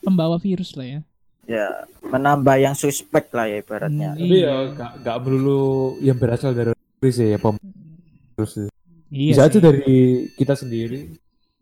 pembawa 0.00 0.38
virus 0.38 0.74
lah 0.74 0.86
ya. 0.88 1.00
Ya, 1.44 1.68
menambah 2.00 2.56
yang 2.56 2.72
suspek 2.72 3.28
lah 3.30 3.44
ya 3.44 3.58
ibaratnya. 3.58 4.14
Hmm, 4.14 4.16
Tapi 4.16 4.32
Iya. 4.32 4.46
ya 4.46 4.54
enggak 4.66 4.92
enggak 4.96 5.16
melulu 5.20 5.64
yang 5.98 6.16
berasal 6.16 6.50
dari 6.52 6.72
virus 6.96 7.18
ya, 7.18 7.36
pem 7.36 7.54
virus. 8.32 8.52
Iya 9.10 9.30
Bisa 9.30 9.42
sih. 9.42 9.48
aja 9.50 9.58
dari 9.60 9.98
kita 10.32 10.54
sendiri 10.54 11.00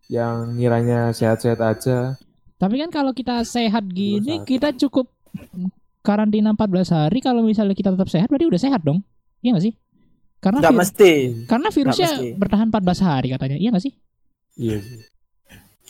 yang 0.07 0.55
ngiranya 0.55 1.11
sehat-sehat 1.11 1.59
aja. 1.59 2.15
Tapi 2.63 2.79
kan 2.79 2.95
kalau 2.95 3.11
kita 3.11 3.43
sehat 3.43 3.83
gini, 3.91 4.47
kita 4.47 4.71
cukup 4.79 5.11
karantina 6.07 6.55
14 6.55 6.95
hari. 6.95 7.19
Kalau 7.19 7.43
misalnya 7.43 7.75
kita 7.75 7.91
tetap 7.91 8.07
sehat, 8.07 8.31
berarti 8.31 8.47
udah 8.47 8.61
sehat 8.63 8.87
dong. 8.87 9.03
Iya 9.43 9.59
nggak 9.59 9.65
sih? 9.67 9.75
Karena 10.39 10.59
vir- 10.63 10.79
mesti. 10.79 11.13
karena 11.51 11.69
virusnya 11.75 12.11
mesti. 12.15 12.29
bertahan 12.39 12.71
14 12.71 13.03
hari 13.03 13.35
katanya. 13.35 13.59
Iya 13.59 13.69
nggak 13.75 13.83
sih? 13.83 13.93
Iya 14.63 14.79
sih. 14.79 14.99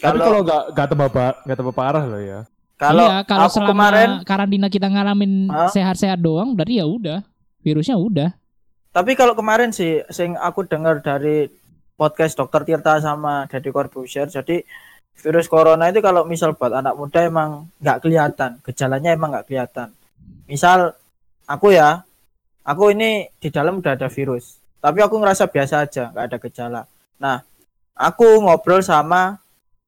Tapi 0.00 0.16
Kalau 0.16 0.40
nggak 0.40 0.62
nggak 0.72 0.87
tambah 0.88 1.08
nggak 1.44 1.58
tambah 1.61 1.76
parah 1.76 2.04
loh 2.08 2.22
ya. 2.24 2.40
kalau 2.80 3.06
iya, 3.06 3.22
kalau 3.22 3.46
aku 3.46 3.62
selama 3.62 3.70
kemarin 3.70 4.11
karantina 4.26 4.66
kita 4.66 4.88
ngalamin 4.90 5.46
sehat-sehat 5.70 6.18
doang, 6.18 6.56
berarti 6.56 6.80
ya 6.80 6.88
udah. 6.88 7.20
Virusnya 7.61 7.94
udah. 8.00 8.32
Tapi 8.90 9.12
kalau 9.14 9.37
kemarin 9.37 9.70
sih, 9.70 10.02
sing 10.11 10.35
aku 10.40 10.66
dengar 10.66 10.98
dari 11.04 11.46
podcast 11.94 12.35
Dokter 12.35 12.66
Tirta 12.66 12.98
sama 12.98 13.46
Deddy 13.46 13.70
Corbuzier, 13.70 14.26
jadi 14.26 14.66
virus 15.16 15.46
corona 15.46 15.90
itu 15.92 16.01
kalau 16.01 16.25
misal 16.25 16.57
buat 16.57 16.72
anak 16.72 16.94
muda 16.96 17.22
emang 17.22 17.68
nggak 17.79 17.98
kelihatan, 18.03 18.51
gejalanya 18.64 19.14
emang 19.14 19.33
nggak 19.37 19.46
kelihatan. 19.46 19.92
Misal 20.48 20.96
aku 21.46 21.75
ya, 21.75 22.03
aku 22.66 22.92
ini 22.92 23.29
di 23.38 23.48
dalam 23.53 23.79
udah 23.79 23.94
ada 23.94 24.09
virus, 24.11 24.59
tapi 24.83 25.05
aku 25.05 25.20
ngerasa 25.20 25.46
biasa 25.46 25.75
aja, 25.85 26.11
nggak 26.11 26.25
ada 26.27 26.38
gejala. 26.42 26.83
Nah, 27.22 27.38
aku 27.94 28.42
ngobrol 28.42 28.83
sama 28.83 29.38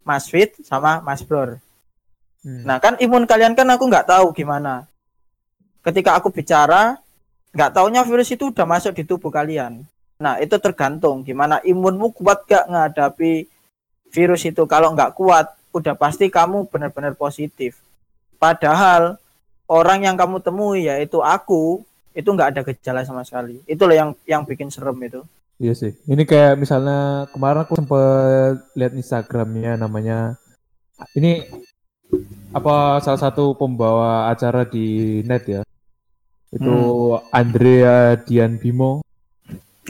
Mas 0.05 0.29
Fit 0.29 0.55
sama 0.63 1.01
Mas 1.01 1.25
Bror. 1.25 1.59
Hmm. 2.45 2.63
Nah 2.69 2.77
kan 2.77 3.01
imun 3.01 3.25
kalian 3.25 3.57
kan 3.57 3.67
aku 3.73 3.89
nggak 3.89 4.07
tahu 4.07 4.37
gimana. 4.37 4.85
Ketika 5.81 6.17
aku 6.21 6.29
bicara, 6.29 7.01
nggak 7.57 7.73
taunya 7.73 8.05
virus 8.05 8.33
itu 8.33 8.53
udah 8.53 8.69
masuk 8.69 8.93
di 8.93 9.03
tubuh 9.09 9.33
kalian. 9.33 9.81
Nah 10.21 10.39
itu 10.39 10.55
tergantung 10.61 11.25
gimana 11.25 11.59
imunmu 11.65 12.13
kuat 12.15 12.45
gak 12.47 12.69
menghadapi 12.69 13.49
virus 14.15 14.47
itu. 14.47 14.63
Kalau 14.71 14.95
nggak 14.95 15.19
kuat, 15.19 15.51
udah 15.75 15.99
pasti 15.99 16.31
kamu 16.31 16.71
benar-benar 16.71 17.19
positif. 17.19 17.83
Padahal 18.39 19.19
orang 19.67 20.07
yang 20.07 20.15
kamu 20.15 20.39
temui 20.39 20.87
yaitu 20.87 21.19
aku 21.19 21.83
itu 22.15 22.29
nggak 22.31 22.55
ada 22.55 22.61
gejala 22.63 23.03
sama 23.03 23.27
sekali. 23.27 23.59
Itulah 23.67 23.99
yang 23.99 24.11
yang 24.23 24.47
bikin 24.47 24.71
serem 24.71 24.95
itu. 25.03 25.27
Iya 25.59 25.75
sih. 25.75 25.93
Ini 26.07 26.23
kayak 26.23 26.55
misalnya 26.59 27.27
kemarin 27.35 27.67
aku 27.67 27.75
sempet 27.75 28.63
lihat 28.79 28.93
Instagramnya 28.95 29.75
namanya 29.75 30.39
ini 31.19 31.43
apa 32.55 33.03
salah 33.03 33.19
satu 33.19 33.59
pembawa 33.59 34.31
acara 34.31 34.63
di 34.63 35.19
net 35.27 35.43
ya. 35.51 35.63
Itu 36.55 37.19
Andrea 37.35 38.15
Dian 38.23 38.63
Bimo. 38.63 39.03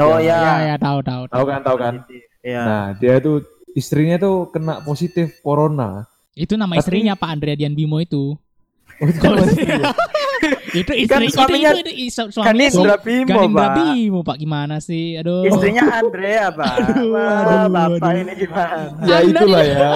Oh 0.00 0.18
Ya, 0.18 0.40
ya. 0.64 0.74
ya 0.74 0.76
tahu 0.80 1.04
tahu. 1.04 1.22
tahu. 1.28 1.37
Tahu 1.37 1.44
kan, 1.44 1.60
tahu 1.60 1.76
kan? 1.76 1.94
Ya. 2.40 2.62
Nah, 2.64 2.84
dia 2.98 3.20
tuh 3.20 3.44
istrinya 3.74 4.16
tuh 4.16 4.48
kena 4.48 4.80
positif 4.80 5.42
corona. 5.42 6.06
Itu 6.34 6.54
nama 6.54 6.74
Tapi- 6.74 6.82
istrinya 6.82 7.14
Pak 7.14 7.28
Andrea 7.30 7.54
Dian 7.54 7.74
Bimo 7.74 7.98
itu. 7.98 8.34
Oh, 9.02 9.10
itu 10.70 10.90
itu 10.94 11.10
Kan 11.10 11.22
istri 11.26 11.34
suaminya- 11.34 11.74
itu, 11.74 11.82
itu, 11.82 11.92
itu, 12.10 12.14
Kan 12.14 12.30
suaminya 12.30 12.70
si 12.70 12.78
Indra 12.78 12.98
Bimo, 13.02 13.26
Ganindra 13.26 13.66
Pak. 13.66 13.76
Bimo 13.90 14.20
Pak 14.22 14.37
gimana 14.38 14.76
sih? 14.78 15.18
Aduh. 15.18 15.42
Istrinya 15.46 15.82
Andrea, 15.98 16.54
Pak. 16.54 16.74
Aduh, 16.78 17.10
aduh, 17.18 17.68
Bapak 17.70 18.06
aduh. 18.06 18.22
ini 18.22 18.32
gimana? 18.38 18.78
ya 19.02 19.16
itulah 19.22 19.62
ya. 19.66 19.90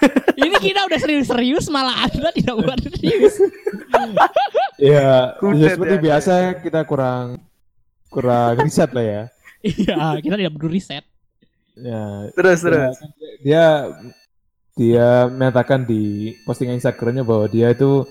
Ini 0.40 0.56
kita 0.56 0.88
udah 0.88 0.96
serius-serius 0.96 1.68
malah 1.68 2.08
Anda 2.08 2.32
tidak 2.32 2.56
buat 2.56 2.80
serius. 2.88 3.36
Ya, 4.80 5.36
ya 5.36 5.68
seperti 5.76 5.96
ya. 6.00 6.02
biasa 6.08 6.32
kita 6.64 6.80
kurang 6.88 7.44
kurang 8.08 8.56
riset 8.64 8.88
lah 8.96 9.04
ya. 9.04 9.22
Iya, 9.60 10.16
kita 10.24 10.40
tidak 10.40 10.56
perlu 10.56 10.72
riset. 10.72 11.04
Ya, 11.78 12.28
Terus 12.34 12.58
terus. 12.62 12.96
dia 13.42 13.88
dia 14.74 15.28
menyatakan 15.28 15.84
di 15.84 16.34
postingan 16.48 16.80
Instagramnya 16.80 17.26
bahwa 17.26 17.46
dia 17.50 17.70
itu 17.70 18.08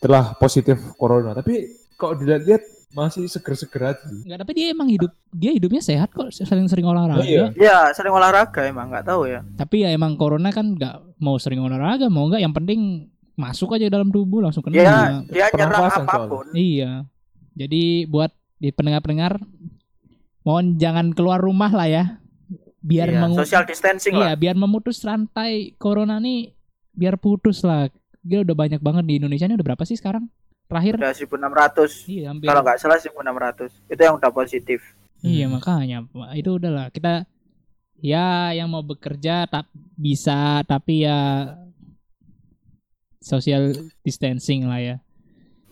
telah 0.00 0.36
positif 0.36 0.76
corona. 0.96 1.32
Tapi 1.36 1.68
kok 1.96 2.20
dilihat-lihat 2.20 2.62
masih 2.90 3.30
seger-seger 3.30 3.94
aja. 3.94 4.02
Enggak, 4.02 4.38
tapi 4.42 4.52
dia 4.56 4.66
emang 4.74 4.90
hidup 4.90 5.14
dia 5.30 5.54
hidupnya 5.54 5.78
sehat 5.78 6.10
kok, 6.10 6.34
sering-sering 6.34 6.82
olahraga. 6.82 7.22
Oh, 7.22 7.26
iya. 7.26 7.46
Ya, 7.54 7.78
sering 7.94 8.10
olahraga 8.10 8.66
emang 8.66 8.90
nggak 8.90 9.06
tahu 9.06 9.30
ya. 9.30 9.46
Tapi 9.54 9.86
ya 9.86 9.94
emang 9.94 10.18
corona 10.18 10.50
kan 10.50 10.74
nggak 10.74 11.20
mau 11.22 11.38
sering 11.38 11.62
olahraga, 11.62 12.10
mau 12.10 12.26
enggak 12.26 12.42
yang 12.42 12.50
penting 12.50 13.06
masuk 13.38 13.78
aja 13.78 13.88
dalam 13.88 14.10
tubuh 14.12 14.44
langsung 14.44 14.60
kena. 14.60 14.74
Dia 14.76 14.92
dia 15.30 15.46
nyerang 15.54 15.86
apa 15.86 16.16
pun. 16.28 16.46
Iya. 16.52 17.06
Jadi 17.54 18.04
buat 18.10 18.34
di 18.60 18.68
pendengar-pendengar 18.74 19.40
mohon 20.44 20.76
jangan 20.76 21.16
keluar 21.16 21.40
rumah 21.40 21.72
lah 21.72 21.88
ya. 21.88 22.04
Biar 22.80 23.06
Iya, 23.06 23.20
mengu- 23.20 23.36
social 23.36 23.62
distancing 23.62 24.12
Iya, 24.12 24.32
lah. 24.32 24.34
biar 24.34 24.56
memutus 24.56 25.00
rantai 25.00 25.76
corona 25.76 26.16
nih 26.16 26.56
biar 26.90 27.16
putus 27.16 27.60
lah. 27.60 27.92
Dia 28.20 28.40
udah 28.40 28.52
banyak 28.52 28.78
banget 28.78 29.04
di 29.04 29.14
Indonesia 29.16 29.44
ini 29.44 29.54
udah 29.54 29.66
berapa 29.66 29.84
sih 29.84 29.94
sekarang? 29.94 30.28
Terakhir 30.64 30.96
Udah 30.96 31.12
1600. 31.12 32.06
iya 32.06 32.30
hampir. 32.30 32.46
Kalau 32.46 32.62
nggak 32.62 32.78
salah 32.78 32.96
1600. 32.96 33.72
Itu 33.86 34.00
yang 34.00 34.16
udah 34.16 34.30
positif. 34.30 34.80
Iya 35.18 35.44
Hmm. 35.44 35.54
makanya 35.54 35.98
itu 36.32 36.50
udahlah 36.50 36.88
kita 36.88 37.28
ya 37.96 38.26
yang 38.50 38.66
mau 38.66 38.80
bekerja 38.80 39.44
tak 39.44 39.68
bisa 39.94 40.64
tapi 40.64 41.04
ya 41.04 41.52
social 43.20 43.72
distancing 44.00 44.64
lah 44.64 44.80
ya. 44.80 44.96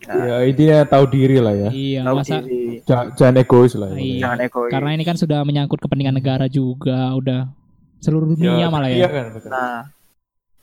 Ya, 0.07 0.37
dia 0.49 0.77
tahu 0.87 1.05
diri 1.07 1.37
lah 1.37 1.53
ya. 1.53 1.69
Iya 1.69 2.01
Tahu 2.07 2.15
masa 2.15 2.39
diri. 2.39 2.79
Ja- 2.87 3.09
Jangan 3.11 3.35
egois 3.37 3.73
lah. 3.75 3.89
ya. 3.91 3.97
Iya. 3.99 4.19
Jangan 4.23 4.39
egois. 4.41 4.71
karena 4.71 4.89
ini 4.95 5.03
kan 5.03 5.17
sudah 5.19 5.39
menyangkut 5.43 5.79
kepentingan 5.79 6.15
negara 6.15 6.45
juga 6.47 7.11
udah 7.13 7.51
seluruh 7.99 8.31
dunia 8.31 8.71
malah 8.71 8.87
Iya 8.87 9.03
ya. 9.03 9.09
kan, 9.11 9.25
betul. 9.35 9.49
Nah, 9.51 9.75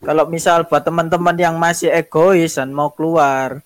kalau 0.00 0.24
misal 0.26 0.64
buat 0.64 0.82
teman-teman 0.82 1.36
yang 1.36 1.54
masih 1.56 1.92
egois 1.92 2.56
dan 2.56 2.72
mau 2.72 2.88
keluar, 2.90 3.60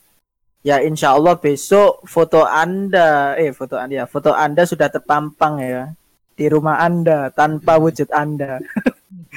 Ya 0.60 0.76
insya 0.76 1.16
Allah 1.16 1.40
besok 1.40 2.04
foto 2.04 2.44
Anda, 2.44 3.32
eh 3.40 3.48
foto 3.48 3.80
Anda 3.80 3.94
ya, 3.94 4.04
foto 4.04 4.36
Anda 4.36 4.68
sudah 4.68 4.92
terpampang 4.92 5.56
ya 5.56 5.96
di 6.36 6.52
rumah 6.52 6.84
Anda 6.84 7.32
tanpa 7.32 7.80
wujud 7.80 8.12
Anda. 8.12 8.60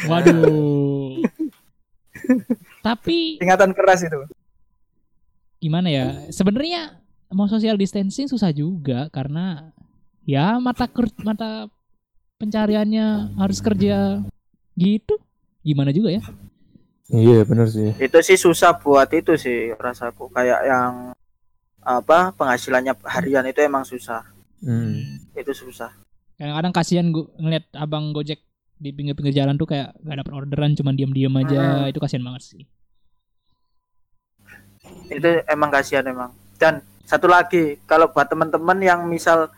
Waduh. 0.04 1.24
Tapi 2.88 3.40
Ingatan 3.40 3.72
keras 3.72 4.04
itu. 4.04 4.20
Gimana 5.64 5.88
ya? 5.88 6.28
Sebenarnya 6.28 7.00
mau 7.32 7.48
social 7.48 7.80
distancing 7.80 8.28
susah 8.28 8.52
juga 8.52 9.08
karena 9.08 9.72
ya 10.28 10.60
mata 10.60 10.92
ker- 10.92 11.24
mata 11.24 11.72
pencariannya 12.36 13.40
harus 13.40 13.64
kerja 13.64 14.20
gitu. 14.76 15.16
Gimana 15.64 15.96
juga 15.96 16.12
ya? 16.20 16.24
Iya 17.08 17.48
bener 17.48 17.72
sih. 17.72 17.96
Itu 17.96 18.20
sih 18.20 18.36
susah 18.36 18.76
buat 18.76 19.08
itu 19.16 19.40
sih 19.40 19.72
rasaku 19.80 20.28
kayak 20.36 20.68
yang 20.68 21.16
apa 21.84 22.36
penghasilannya 22.36 23.00
harian 23.08 23.48
itu 23.48 23.64
emang 23.64 23.88
susah. 23.88 24.28
Hmm. 24.60 25.24
Itu 25.32 25.56
susah. 25.56 25.96
Kadang-kadang 26.36 26.74
kasihan 26.76 27.08
gua 27.12 27.32
ngeliat 27.40 27.66
abang 27.76 28.12
Gojek 28.12 28.44
di 28.76 28.92
pinggir-pinggir 28.92 29.32
jalan 29.32 29.56
tuh 29.56 29.72
kayak 29.72 29.96
gak 30.04 30.18
dapet 30.20 30.34
orderan 30.36 30.76
cuman 30.76 30.96
diam-diam 31.00 31.32
aja. 31.40 31.88
Itu 31.88 32.04
kasihan 32.04 32.24
banget 32.28 32.44
sih. 32.44 32.64
Itu 35.08 35.30
emang 35.48 35.70
kasihan 35.72 36.06
emang. 36.08 36.32
Dan 36.60 36.80
satu 37.04 37.28
lagi, 37.28 37.78
kalau 37.84 38.10
buat 38.12 38.28
teman-teman 38.28 38.80
yang 38.80 39.06
misal 39.08 39.52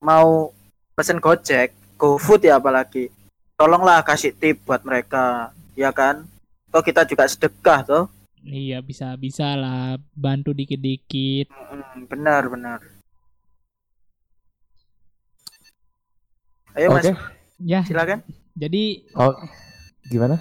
mau 0.00 0.52
pesen 0.96 1.20
Gojek, 1.20 1.72
GoFood 1.96 2.44
ya 2.48 2.60
apalagi. 2.60 3.08
Tolonglah 3.56 4.00
kasih 4.04 4.32
tip 4.32 4.64
buat 4.64 4.80
mereka, 4.84 5.52
ya 5.76 5.92
kan? 5.92 6.24
Toh 6.72 6.80
kita 6.80 7.04
juga 7.04 7.28
sedekah 7.28 7.80
toh. 7.84 8.04
Iya 8.40 8.80
bisa 8.80 9.12
bisa 9.20 9.52
lah 9.52 10.00
bantu 10.16 10.56
dikit-dikit. 10.56 11.52
Hmm, 11.52 12.08
benar 12.08 12.48
benar. 12.48 12.80
Ayo 16.72 16.88
Oke. 16.94 17.12
Mas, 17.12 17.12
Ya 17.60 17.84
silakan. 17.84 18.24
jadi 18.56 19.04
Oh, 19.12 19.36
gimana? 20.08 20.40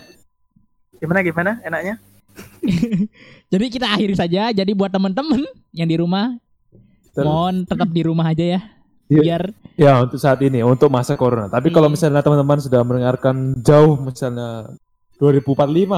Gimana 1.04 1.20
gimana 1.20 1.52
enaknya? 1.68 2.00
jadi 3.52 3.66
kita 3.68 3.88
akhiri 3.90 4.14
saja. 4.14 4.50
Jadi 4.50 4.72
buat 4.72 4.90
temen-temen 4.90 5.42
yang 5.72 5.86
di 5.86 5.96
rumah 5.96 6.36
Ter- 7.10 7.24
mohon 7.24 7.64
tetap 7.64 7.90
di 7.90 8.02
rumah 8.02 8.28
aja 8.28 8.46
ya. 8.58 8.62
Iya. 9.08 9.22
Biar 9.22 9.44
Ya 9.74 9.96
untuk 9.98 10.20
saat 10.20 10.38
ini, 10.40 10.60
untuk 10.60 10.92
masa 10.92 11.16
corona. 11.16 11.48
Tapi 11.48 11.72
kalau 11.72 11.88
Iya. 11.88 11.96
misalnya 11.96 12.20
teman-teman 12.20 12.60
sudah 12.60 12.84
mendengarkan 12.84 13.36
jauh, 13.58 13.96
misalnya 13.98 14.76
2045 15.16 15.56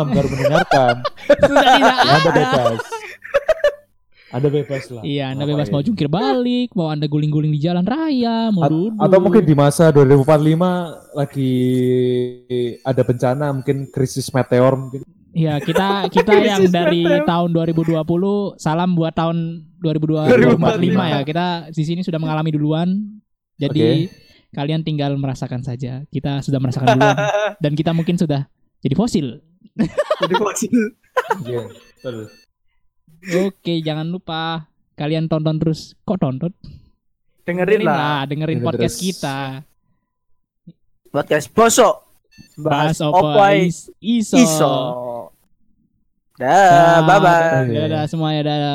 baru 0.07 0.27
mendengarkan, 0.27 0.93
sudah 1.41 1.65
tidak 1.71 1.97
ya 1.97 2.13
ada. 2.15 2.29
bebas. 2.31 2.79
Anda 4.31 4.47
bebas 4.47 4.83
lah. 4.87 5.03
Iya, 5.03 5.35
Anda 5.35 5.43
bebas 5.43 5.67
mau 5.67 5.81
jungkir 5.81 6.07
balik, 6.07 6.71
mau 6.71 6.87
Anda 6.87 7.03
guling-guling 7.03 7.51
di 7.51 7.59
jalan 7.59 7.83
raya, 7.83 8.47
mau 8.47 8.63
A- 8.63 8.71
duduk. 8.71 8.95
atau 8.95 9.17
mungkin 9.19 9.43
di 9.43 9.51
masa 9.51 9.91
2045 9.91 10.71
lagi 11.11 11.53
ada 12.79 13.01
bencana, 13.03 13.45
mungkin 13.51 13.91
krisis 13.91 14.31
meteor 14.31 14.73
mungkin. 14.73 15.03
Iya, 15.31 15.63
kita 15.63 16.11
kita 16.11 16.33
yang 16.51 16.67
dari 16.67 17.07
tahun 17.23 17.49
2020 17.55 18.03
salam 18.59 18.89
buat 18.93 19.15
tahun 19.15 19.63
2045 19.79 20.59
ya. 20.91 21.19
Kita 21.23 21.45
di 21.71 21.83
sini 21.83 22.01
sudah 22.03 22.19
mengalami 22.19 22.51
duluan. 22.51 22.89
Jadi 23.55 24.11
kalian 24.51 24.83
tinggal 24.83 25.15
merasakan 25.15 25.63
saja. 25.63 26.03
Kita 26.11 26.43
sudah 26.43 26.59
merasakan 26.59 26.99
duluan 26.99 27.17
dan 27.63 27.71
kita 27.73 27.95
mungkin 27.95 28.19
sudah 28.19 28.43
jadi 28.83 28.95
fosil. 28.95 29.39
Jadi 30.19 30.33
vaksin. 30.35 30.71
Iya, 31.47 31.63
betul. 31.71 32.17
Oke, 33.47 33.79
jangan 33.79 34.09
lupa 34.09 34.67
kalian 34.97 35.31
tonton 35.31 35.55
terus. 35.61 35.95
Kok 36.03 36.19
tonton? 36.19 36.51
Dengerin 37.41 37.81
lah 37.81 38.27
dengerin 38.27 38.59
Dengerin 38.59 38.67
podcast 38.67 38.95
terus. 38.99 39.05
kita. 39.15 39.37
podcast 41.11 41.47
bosok. 41.51 41.95
Bahas 42.57 42.97
Bahas 42.99 43.59
is- 43.59 43.91
iso. 43.99 44.37
iso. 44.39 44.73
Dah, 46.41 47.05
bye 47.05 47.21
bye. 47.21 47.69
Dadah 47.69 48.09
semuanya, 48.09 48.41
dadah. 48.41 48.69